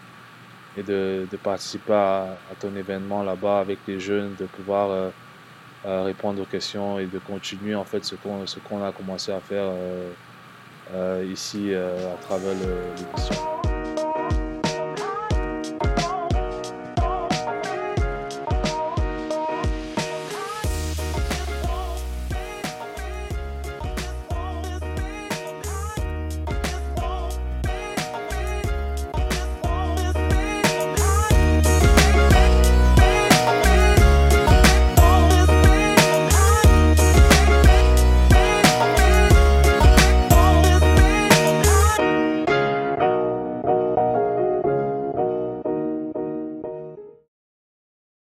et 0.77 0.83
de, 0.83 1.27
de 1.29 1.37
participer 1.37 1.93
à, 1.93 2.37
ton 2.59 2.75
événement 2.75 3.23
là-bas 3.23 3.59
avec 3.59 3.79
les 3.87 3.99
jeunes, 3.99 4.35
de 4.39 4.45
pouvoir 4.45 4.89
euh, 4.89 5.09
euh, 5.85 6.03
répondre 6.03 6.41
aux 6.41 6.45
questions 6.45 6.99
et 6.99 7.05
de 7.05 7.19
continuer 7.19 7.75
en 7.75 7.85
fait 7.85 8.03
ce 8.05 8.15
qu'on 8.15 8.83
a 8.83 8.91
commencé 8.91 9.31
à 9.31 9.39
faire 9.39 9.71
euh, 10.93 11.25
ici 11.29 11.73
à 11.73 12.21
travers 12.21 12.53
l'émission. 12.53 13.50